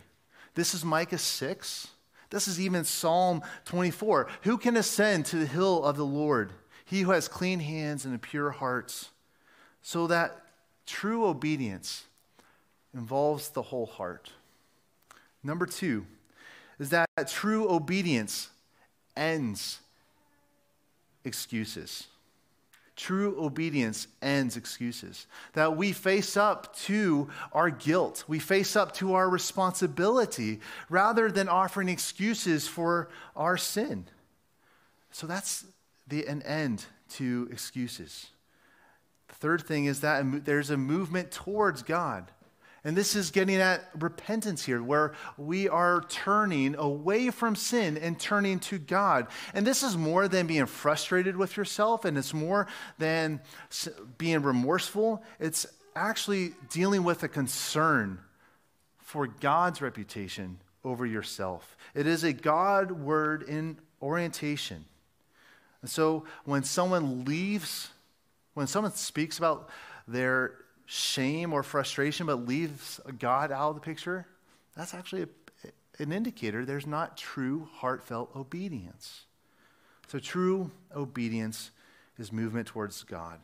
This 0.55 0.75
is 0.75 0.85
Micah 0.85 1.17
6. 1.17 1.89
This 2.29 2.49
is 2.49 2.61
even 2.61 2.85
Psalm 2.85 3.41
24. 3.65 4.29
Who 4.43 4.59
can 4.59 4.77
ascend 4.77 5.25
to 5.25 5.37
the 5.37 5.47
hill 5.47 5.83
of 5.83 5.97
the 5.97 6.05
Lord? 6.05 6.53
He 6.85 7.01
who 7.01 7.13
has 7.13 7.29
clean 7.29 7.61
hands 7.61 8.05
and 8.05 8.15
a 8.15 8.19
pure 8.19 8.51
heart. 8.51 9.09
So 9.81 10.07
that 10.09 10.43
true 10.89 11.27
obedience 11.27 12.05
involves 12.95 13.51
the 13.51 13.63
whole 13.63 13.87
heart. 13.87 14.31
Number 15.45 15.67
two, 15.67 16.07
is 16.79 16.91
that 16.91 17.07
true 17.29 17.69
obedience 17.71 18.49
ends 19.17 19.81
excuses. 21.25 22.07
True 22.97 23.37
obedience 23.39 24.09
ends 24.23 24.57
excuses. 24.57 25.27
That 25.53 25.77
we 25.77 25.93
face 25.93 26.37
up 26.37 26.75
to 26.81 27.29
our 27.53 27.71
guilt, 27.71 28.25
we 28.27 28.39
face 28.39 28.75
up 28.75 28.93
to 28.95 29.15
our 29.15 29.29
responsibility 29.29 30.61
rather 30.89 31.31
than 31.31 31.49
offering 31.49 31.89
excuses 31.89 32.67
for 32.67 33.09
our 33.37 33.57
sin. 33.57 34.07
So 35.13 35.27
that's 35.27 35.65
the, 36.09 36.27
an 36.27 36.43
end 36.43 36.87
to 37.11 37.49
excuses. 37.53 38.29
Third 39.41 39.63
thing 39.67 39.85
is 39.85 40.01
that 40.01 40.45
there's 40.45 40.71
a 40.71 40.77
movement 40.77 41.31
towards 41.31 41.83
God. 41.83 42.31
And 42.85 42.97
this 42.97 43.17
is 43.17 43.31
getting 43.33 43.57
at 43.57 43.89
repentance 43.99 44.65
here, 44.65 44.83
where 44.83 45.13
we 45.37 45.69
are 45.69 46.05
turning 46.09 46.77
away 46.77 47.31
from 47.31 47.57
sin 47.57 47.99
and 47.99 48.19
turning 48.19 48.61
to 48.61 48.79
God. 48.79 49.27
And 49.53 49.67
this 49.67 49.83
is 49.83 49.97
more 49.97 50.29
than 50.29 50.47
being 50.47 50.67
frustrated 50.67 51.37
with 51.37 51.57
yourself, 51.57 52.05
and 52.05 52.17
it's 52.17 52.33
more 52.33 52.69
than 52.99 53.41
being 54.17 54.43
remorseful. 54.43 55.23
It's 55.41 55.67
actually 55.97 56.53
dealing 56.71 57.03
with 57.03 57.23
a 57.25 57.29
concern 57.29 58.21
for 58.99 59.27
God's 59.27 59.83
reputation 59.83 60.59
over 60.85 61.05
yourself. 61.05 61.77
It 61.95 62.07
is 62.07 62.23
a 62.23 62.33
Godward 62.33 63.43
in 63.43 63.79
orientation. 64.01 64.85
And 65.83 65.91
so 65.91 66.25
when 66.45 66.63
someone 66.63 67.25
leaves, 67.25 67.91
when 68.59 68.67
someone 68.67 68.93
speaks 68.93 69.39
about 69.39 69.69
their 70.09 70.55
shame 70.85 71.53
or 71.53 71.63
frustration 71.63 72.27
but 72.27 72.45
leaves 72.49 73.01
God 73.17 73.53
out 73.53 73.69
of 73.69 73.75
the 73.77 73.81
picture, 73.81 74.27
that's 74.77 74.95
actually 74.95 75.23
a, 75.23 76.03
an 76.03 76.11
indicator 76.11 76.65
there's 76.65 76.87
not 76.87 77.17
true 77.17 77.69
heartfelt 77.75 78.35
obedience. 78.35 79.27
So, 80.09 80.19
true 80.19 80.73
obedience 80.93 81.71
is 82.19 82.33
movement 82.33 82.67
towards 82.67 83.05
God. 83.05 83.39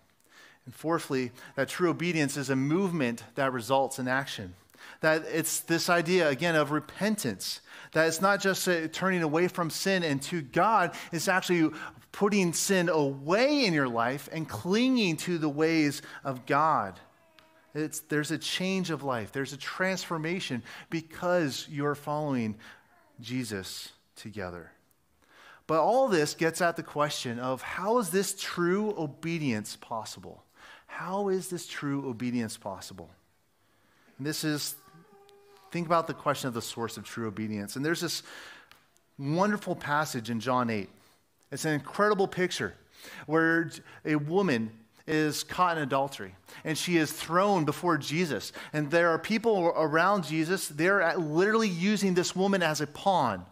And 0.67 0.75
fourthly, 0.75 1.31
that 1.55 1.69
true 1.69 1.91
obedience 1.91 2.37
is 2.37 2.51
a 2.51 2.57
movement 2.57 3.23
that 3.37 3.53
results 3.53 4.01
in 4.01 4.09
action. 4.09 4.55
That 5.01 5.25
it's 5.33 5.61
this 5.61 5.89
idea, 5.89 6.29
again, 6.29 6.55
of 6.55 6.71
repentance. 6.71 7.61
That 7.93 8.09
it's 8.09 8.21
not 8.21 8.41
just 8.41 8.67
uh, 8.67 8.89
turning 8.89 9.23
away 9.23 9.49
from 9.49 9.71
sin 9.71 10.03
and 10.03 10.21
to 10.23 10.43
God, 10.43 10.95
it's 11.13 11.29
actually 11.29 11.71
putting 12.13 12.53
sin 12.53 12.89
away 12.89 13.65
in 13.65 13.75
your 13.75 13.89
life 13.89 14.29
and 14.33 14.49
clinging 14.49 15.17
to 15.19 15.39
the 15.39 15.49
ways 15.49 16.03
of 16.23 16.47
God. 16.47 16.99
It's, 17.75 18.01
there's 18.01 18.31
a 18.31 18.39
change 18.39 18.91
of 18.91 19.03
life, 19.03 19.33
there's 19.33 19.53
a 19.53 19.57
transformation 19.57 20.63
because 20.91 21.67
you're 21.69 21.97
following 21.97 22.57
Jesus 23.21 23.91
together. 24.17 24.71
But 25.67 25.81
all 25.81 26.09
this 26.09 26.35
gets 26.35 26.61
at 26.61 26.77
the 26.77 26.83
question 26.83 27.39
of 27.39 27.63
how 27.63 27.99
is 27.99 28.11
this 28.11 28.37
true 28.39 28.95
obedience 28.97 29.77
possible? 29.77 30.45
How 30.87 31.29
is 31.29 31.49
this 31.49 31.67
true 31.67 32.09
obedience 32.09 32.57
possible? 32.57 33.11
This 34.19 34.45
is, 34.45 34.77
think 35.71 35.87
about 35.87 36.07
the 36.07 36.15
question 36.15 36.49
of 36.49 36.55
the 36.55 36.63
source 36.63 36.97
of 36.97 37.05
true 37.05 37.27
obedience. 37.27 37.77
And 37.77 37.85
there's 37.85 38.01
this 38.01 38.23
wonderful 39.19 39.75
passage 39.75 40.31
in 40.31 40.41
John 40.41 40.71
8. 40.71 40.89
It's 41.51 41.65
an 41.65 41.75
incredible 41.75 42.29
picture 42.29 42.75
where 43.27 43.71
a 44.05 44.17
woman 44.17 44.71
is 45.07 45.45
caught 45.45 45.77
in 45.77 45.83
adultery 45.83 46.35
and 46.65 46.79
she 46.79 46.97
is 46.97 47.13
thrown 47.13 47.65
before 47.65 47.99
Jesus. 47.99 48.53
And 48.73 48.91
there 48.91 49.11
are 49.11 49.19
people 49.19 49.73
around 49.77 50.25
Jesus, 50.25 50.69
they're 50.69 51.17
literally 51.17 51.69
using 51.69 52.15
this 52.15 52.35
woman 52.35 52.63
as 52.63 52.81
a 52.81 52.87
pawn. 52.87 53.45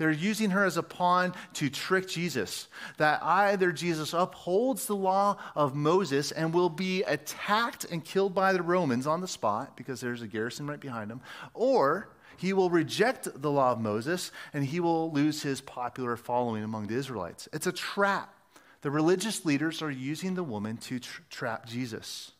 They're 0.00 0.10
using 0.10 0.48
her 0.52 0.64
as 0.64 0.78
a 0.78 0.82
pawn 0.82 1.34
to 1.52 1.68
trick 1.68 2.08
Jesus. 2.08 2.68
That 2.96 3.22
either 3.22 3.70
Jesus 3.70 4.14
upholds 4.14 4.86
the 4.86 4.96
law 4.96 5.36
of 5.54 5.74
Moses 5.74 6.32
and 6.32 6.54
will 6.54 6.70
be 6.70 7.02
attacked 7.02 7.84
and 7.84 8.02
killed 8.02 8.34
by 8.34 8.54
the 8.54 8.62
Romans 8.62 9.06
on 9.06 9.20
the 9.20 9.28
spot 9.28 9.76
because 9.76 10.00
there's 10.00 10.22
a 10.22 10.26
garrison 10.26 10.66
right 10.66 10.80
behind 10.80 11.10
him, 11.10 11.20
or 11.52 12.08
he 12.38 12.54
will 12.54 12.70
reject 12.70 13.28
the 13.42 13.50
law 13.50 13.72
of 13.72 13.78
Moses 13.78 14.32
and 14.54 14.64
he 14.64 14.80
will 14.80 15.12
lose 15.12 15.42
his 15.42 15.60
popular 15.60 16.16
following 16.16 16.64
among 16.64 16.86
the 16.86 16.94
Israelites. 16.96 17.46
It's 17.52 17.66
a 17.66 17.72
trap. 17.72 18.34
The 18.80 18.90
religious 18.90 19.44
leaders 19.44 19.82
are 19.82 19.90
using 19.90 20.34
the 20.34 20.42
woman 20.42 20.78
to 20.78 20.98
tra- 21.00 21.24
trap 21.28 21.66
Jesus. 21.66 22.32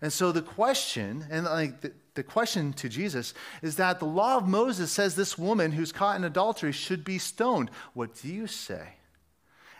And 0.00 0.12
so 0.12 0.32
the 0.32 0.42
question, 0.42 1.26
and 1.30 1.44
like 1.44 1.80
the, 2.14 2.22
question 2.22 2.72
to 2.74 2.88
Jesus 2.88 3.34
is 3.62 3.76
that 3.76 3.98
the 3.98 4.06
law 4.06 4.36
of 4.36 4.46
Moses 4.46 4.90
says 4.90 5.14
this 5.14 5.38
woman 5.38 5.72
who's 5.72 5.92
caught 5.92 6.16
in 6.16 6.24
adultery 6.24 6.72
should 6.72 7.04
be 7.04 7.18
stoned. 7.18 7.70
What 7.94 8.20
do 8.20 8.28
you 8.28 8.46
say? 8.46 8.94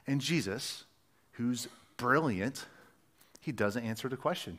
And 0.06 0.20
Jesus, 0.20 0.84
who's 1.32 1.68
brilliant, 1.96 2.66
he 3.40 3.52
doesn't 3.52 3.84
answer 3.84 4.08
the 4.08 4.16
question. 4.16 4.58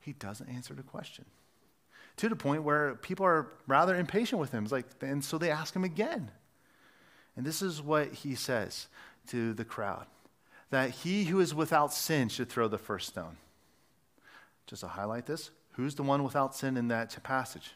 He 0.00 0.12
doesn't 0.12 0.48
answer 0.48 0.74
the 0.74 0.82
question. 0.82 1.24
To 2.18 2.28
the 2.28 2.36
point 2.36 2.62
where 2.62 2.94
people 2.94 3.26
are 3.26 3.48
rather 3.66 3.96
impatient 3.96 4.40
with 4.40 4.52
him. 4.52 4.64
It's 4.64 4.72
like, 4.72 4.86
and 5.00 5.24
so 5.24 5.38
they 5.38 5.50
ask 5.50 5.74
him 5.74 5.84
again. 5.84 6.30
And 7.36 7.44
this 7.44 7.62
is 7.62 7.82
what 7.82 8.12
he 8.12 8.34
says 8.34 8.86
to 9.28 9.52
the 9.54 9.64
crowd 9.64 10.06
that 10.70 10.90
he 10.90 11.24
who 11.24 11.38
is 11.38 11.54
without 11.54 11.92
sin 11.92 12.28
should 12.28 12.48
throw 12.48 12.66
the 12.66 12.78
first 12.78 13.08
stone. 13.08 13.36
Just 14.66 14.80
to 14.80 14.88
highlight 14.88 15.26
this, 15.26 15.50
who's 15.76 15.94
the 15.94 16.02
one 16.02 16.24
without 16.24 16.54
sin 16.54 16.76
in 16.76 16.88
that 16.88 17.16
passage? 17.22 17.72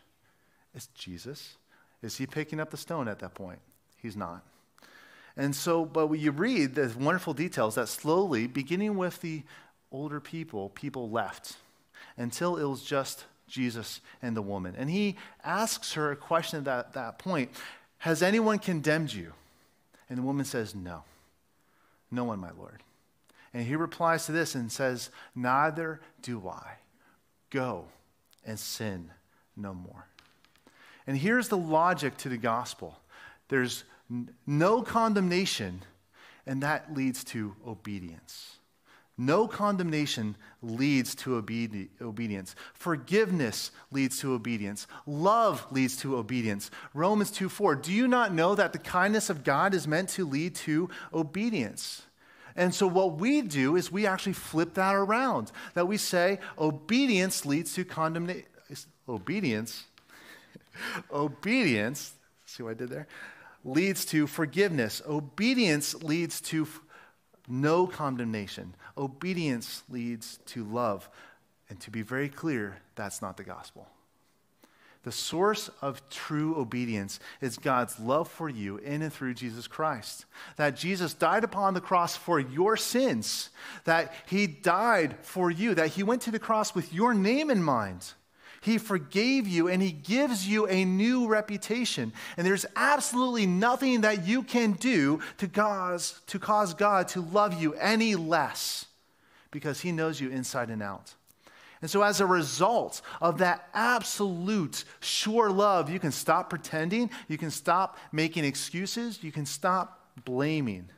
It's 0.75 0.87
Jesus. 0.89 1.57
Is 2.03 2.17
he 2.17 2.27
picking 2.27 2.61
up 2.61 2.71
the 2.71 2.77
stone 2.77 3.09
at 3.09 3.19
that 3.21 3.35
point? 3.35 3.59
He's 3.97 4.17
not. 4.17 4.45
And 5.37 5.55
so, 5.55 5.85
but 5.85 6.11
you 6.13 6.33
read 6.33 6.75
the 6.75 6.93
wonderful 6.99 7.35
details 7.35 7.77
that 7.77 7.89
slowly, 7.89 8.47
beginning 8.47 8.97
with 8.97 9.21
the 9.21 9.43
older 9.91 10.21
people, 10.21 10.71
people 10.71 11.11
left 11.11 11.57
until 12.17 12.57
it 12.57 12.65
was 12.65 12.83
just 12.83 13.25
Jesus 13.49 14.01
and 14.21 14.37
the 14.37 14.43
woman. 14.43 14.75
And 14.77 14.91
he 14.91 15.17
asks 15.45 15.95
her 15.95 16.11
a 16.11 16.17
question 16.17 16.59
at 16.59 16.65
that, 16.65 16.93
that 16.95 17.19
point 17.19 17.51
Has 17.99 18.23
anyone 18.23 18.59
condemned 18.59 19.13
you? 19.13 19.33
And 20.09 20.19
the 20.19 20.23
woman 20.23 20.45
says, 20.45 20.75
No. 20.75 21.05
No 22.11 22.25
one, 22.25 22.39
my 22.39 22.51
Lord. 22.59 22.83
And 23.53 23.67
he 23.67 23.77
replies 23.77 24.27
to 24.27 24.33
this 24.33 24.55
and 24.55 24.71
says, 24.71 25.11
Neither 25.35 26.01
do 26.23 26.49
I. 26.49 26.79
Go 27.51 27.87
and 28.45 28.59
sin 28.59 29.11
no 29.57 29.75
more. 29.75 30.07
And 31.07 31.17
here's 31.17 31.49
the 31.49 31.57
logic 31.57 32.17
to 32.19 32.29
the 32.29 32.37
gospel 32.37 32.99
there's 33.49 33.85
no 34.47 34.83
condemnation, 34.83 35.83
and 36.47 36.63
that 36.63 36.95
leads 36.95 37.25
to 37.25 37.55
obedience. 37.67 38.59
No 39.21 39.49
condemnation 39.49 40.37
leads 40.63 41.17
to 41.17 41.43
obedi- 41.43 41.89
obedience. 42.01 42.55
Forgiveness 42.73 43.73
leads 43.91 44.21
to 44.21 44.33
obedience. 44.33 44.87
Love 45.07 45.67
leads 45.73 45.97
to 45.99 46.17
obedience. 46.17 46.71
Romans 46.95 47.33
2 47.33 47.49
4. 47.49 47.75
Do 47.75 47.93
you 47.93 48.07
not 48.07 48.33
know 48.33 48.55
that 48.55 48.73
the 48.73 48.79
kindness 48.79 49.29
of 49.29 49.43
God 49.43 49.75
is 49.75 49.89
meant 49.89 50.11
to 50.11 50.25
lead 50.25 50.55
to 50.57 50.89
obedience? 51.13 52.03
And 52.59 52.75
so, 52.75 52.89
what 52.89 53.19
we 53.19 53.41
do 53.41 53.77
is 53.77 53.93
we 53.93 54.05
actually 54.05 54.33
flip 54.33 54.75
that 54.75 54.97
around. 54.97 55.53
That 55.75 55.87
we 55.87 55.97
say 55.97 56.41
obedience 56.59 57.47
leads 57.47 57.73
to 57.75 57.85
condemnation. 57.85 58.43
Obedience, 59.09 59.85
obedience, 61.13 62.13
see 62.45 62.65
what 62.65 62.71
I 62.71 62.75
did 62.75 62.91
there? 62.91 63.07
Leads 63.65 64.05
to 64.07 64.27
forgiveness. 64.27 65.01
Obedience 65.07 65.95
leads 66.03 66.41
to 66.43 66.65
f- 66.65 66.81
no 67.49 67.87
condemnation. 67.87 68.75
Obedience 68.99 69.85
leads 69.89 70.41
to 70.47 70.65
love. 70.65 71.09
And 71.71 71.79
to 71.81 71.93
be 71.93 72.03
very 72.03 72.29
clear, 72.29 72.79
that's 72.97 73.23
not 73.23 73.37
the 73.37 73.45
gospel. 73.45 73.87
The 75.09 75.13
source 75.13 75.71
of 75.81 76.07
true 76.11 76.55
obedience 76.57 77.19
is 77.41 77.57
God's 77.57 77.99
love 77.99 78.29
for 78.29 78.47
you 78.47 78.77
in 78.77 79.01
and 79.01 79.11
through 79.11 79.33
Jesus 79.33 79.67
Christ. 79.67 80.27
That 80.57 80.77
Jesus 80.77 81.15
died 81.15 81.45
upon 81.45 81.73
the 81.73 81.81
cross 81.81 82.15
for 82.15 82.39
your 82.39 82.77
sins, 82.77 83.49
that 83.85 84.13
he 84.27 84.47
died 84.47 85.17
for 85.23 85.51
you, 85.51 85.75
that 85.77 85.93
he 85.93 86.03
went 86.03 86.21
to 86.23 86.31
the 86.31 86.39
cross 86.39 86.75
with 86.75 86.93
your 86.93 87.15
name 87.15 87.49
in 87.49 87.63
mind. 87.63 88.13
He 88.61 88.77
forgave 88.77 89.49
you 89.49 89.67
and 89.67 89.81
he 89.81 89.93
gives 89.93 90.47
you 90.47 90.67
a 90.67 90.85
new 90.85 91.27
reputation. 91.27 92.13
And 92.37 92.47
there's 92.47 92.67
absolutely 92.77 93.47
nothing 93.47 94.03
that 94.03 94.27
you 94.27 94.43
can 94.43 94.73
do 94.73 95.21
to 95.39 95.49
cause, 95.49 96.21
to 96.27 96.39
cause 96.39 96.75
God 96.75 97.09
to 97.09 97.23
love 97.23 97.59
you 97.59 97.73
any 97.77 98.15
less 98.15 98.85
because 99.51 99.81
he 99.81 99.91
knows 99.91 100.21
you 100.21 100.29
inside 100.29 100.69
and 100.69 100.83
out. 100.83 101.15
And 101.81 101.91
so, 101.91 102.03
as 102.03 102.21
a 102.21 102.27
result 102.27 103.03
of 103.21 103.39
that 103.39 103.69
absolute 103.73 104.85
sure 105.01 105.51
love, 105.51 105.89
you 105.91 106.01
can 106.01 106.13
stop 106.13 106.51
pretending, 106.51 107.11
you 107.29 107.39
can 107.39 107.51
stop 107.51 107.99
making 108.11 108.45
excuses, 108.45 109.23
you 109.23 109.33
can 109.33 109.47
stop 109.47 110.11
blaming. 110.25 110.91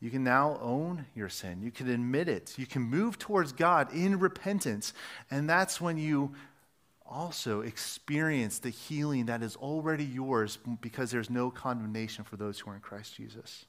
You 0.00 0.10
can 0.10 0.24
now 0.24 0.58
own 0.60 1.06
your 1.14 1.28
sin. 1.28 1.62
You 1.62 1.70
can 1.70 1.88
admit 1.88 2.28
it. 2.28 2.54
You 2.58 2.66
can 2.66 2.82
move 2.82 3.20
towards 3.20 3.52
God 3.52 3.94
in 3.94 4.18
repentance. 4.18 4.94
And 5.30 5.48
that's 5.48 5.80
when 5.80 5.96
you 5.96 6.34
also 7.08 7.60
experience 7.60 8.58
the 8.58 8.70
healing 8.70 9.26
that 9.26 9.44
is 9.44 9.54
already 9.54 10.04
yours 10.04 10.58
because 10.80 11.12
there's 11.12 11.30
no 11.30 11.50
condemnation 11.50 12.24
for 12.24 12.36
those 12.36 12.58
who 12.58 12.70
are 12.70 12.74
in 12.74 12.80
Christ 12.80 13.14
Jesus. 13.14 13.66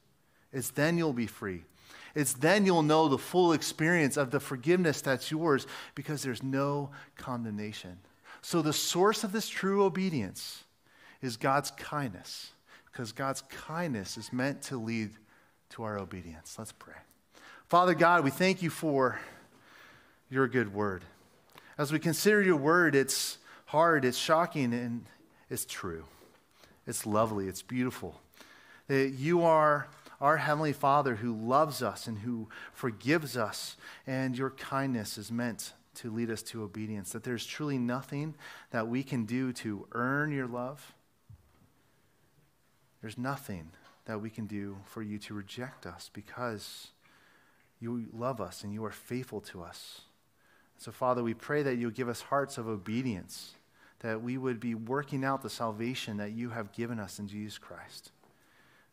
It's 0.51 0.71
then 0.71 0.97
you'll 0.97 1.13
be 1.13 1.27
free. 1.27 1.65
It's 2.15 2.33
then 2.33 2.65
you'll 2.65 2.83
know 2.83 3.07
the 3.07 3.17
full 3.17 3.53
experience 3.53 4.17
of 4.17 4.31
the 4.31 4.39
forgiveness 4.39 5.01
that's 5.01 5.31
yours 5.31 5.67
because 5.95 6.23
there's 6.23 6.43
no 6.43 6.91
condemnation. 7.17 7.97
So, 8.41 8.61
the 8.61 8.73
source 8.73 9.23
of 9.23 9.31
this 9.31 9.47
true 9.47 9.83
obedience 9.83 10.63
is 11.21 11.37
God's 11.37 11.71
kindness, 11.71 12.51
because 12.91 13.11
God's 13.11 13.41
kindness 13.43 14.17
is 14.17 14.33
meant 14.33 14.61
to 14.63 14.77
lead 14.77 15.11
to 15.69 15.83
our 15.83 15.97
obedience. 15.97 16.55
Let's 16.59 16.73
pray. 16.73 16.93
Father 17.69 17.93
God, 17.93 18.23
we 18.23 18.29
thank 18.29 18.61
you 18.61 18.69
for 18.69 19.19
your 20.29 20.47
good 20.47 20.73
word. 20.73 21.03
As 21.77 21.91
we 21.91 21.99
consider 21.99 22.41
your 22.41 22.57
word, 22.57 22.93
it's 22.95 23.37
hard, 23.65 24.05
it's 24.05 24.17
shocking, 24.17 24.73
and 24.73 25.05
it's 25.49 25.65
true. 25.65 26.03
It's 26.85 27.05
lovely, 27.05 27.47
it's 27.47 27.61
beautiful. 27.61 28.19
That 28.87 29.11
you 29.11 29.43
are 29.43 29.87
our 30.21 30.37
Heavenly 30.37 30.73
Father 30.73 31.15
who 31.15 31.33
loves 31.35 31.81
us 31.81 32.07
and 32.07 32.19
who 32.19 32.49
forgives 32.71 33.35
us, 33.37 33.75
and 34.07 34.37
your 34.37 34.51
kindness 34.51 35.17
is 35.17 35.31
meant 35.31 35.73
to 35.95 36.11
lead 36.11 36.29
us 36.29 36.41
to 36.43 36.63
obedience. 36.63 37.11
That 37.11 37.23
there's 37.23 37.45
truly 37.45 37.77
nothing 37.77 38.35
that 38.71 38.87
we 38.87 39.03
can 39.03 39.25
do 39.25 39.53
to 39.53 39.87
earn 39.91 40.31
your 40.31 40.47
love. 40.47 40.93
There's 43.01 43.17
nothing 43.17 43.71
that 44.05 44.21
we 44.21 44.29
can 44.29 44.47
do 44.47 44.77
for 44.85 45.01
you 45.01 45.17
to 45.19 45.33
reject 45.33 45.85
us 45.85 46.09
because 46.13 46.87
you 47.79 48.05
love 48.13 48.39
us 48.39 48.63
and 48.63 48.73
you 48.73 48.83
are 48.85 48.91
faithful 48.91 49.41
to 49.41 49.61
us. 49.61 50.01
So, 50.77 50.91
Father, 50.91 51.23
we 51.23 51.33
pray 51.33 51.63
that 51.63 51.75
you'll 51.75 51.91
give 51.91 52.09
us 52.09 52.21
hearts 52.21 52.57
of 52.57 52.67
obedience, 52.67 53.53
that 53.99 54.21
we 54.21 54.37
would 54.37 54.59
be 54.59 54.75
working 54.75 55.23
out 55.23 55.41
the 55.41 55.49
salvation 55.49 56.17
that 56.17 56.31
you 56.31 56.49
have 56.49 56.73
given 56.73 56.99
us 56.99 57.19
in 57.19 57.27
Jesus 57.27 57.57
Christ. 57.57 58.11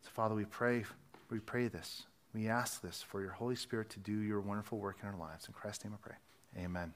So, 0.03 0.11
Father, 0.13 0.35
we 0.35 0.45
pray 0.45 0.85
we 1.31 1.41
pray 1.41 1.69
this. 1.69 2.05
We 2.35 2.49
ask 2.49 2.81
this 2.81 3.03
for 3.03 3.21
your 3.21 3.33
Holy 3.33 3.57
Spirit 3.57 3.91
to 3.91 3.99
do 3.99 4.13
your 4.13 4.41
wonderful 4.41 4.79
work 4.79 4.99
in 5.03 5.09
our 5.09 5.17
lives. 5.17 5.47
In 5.47 5.53
Christ's 5.53 5.85
name 5.85 5.95
I 5.95 6.09
pray. 6.09 6.17
Amen. 6.65 6.93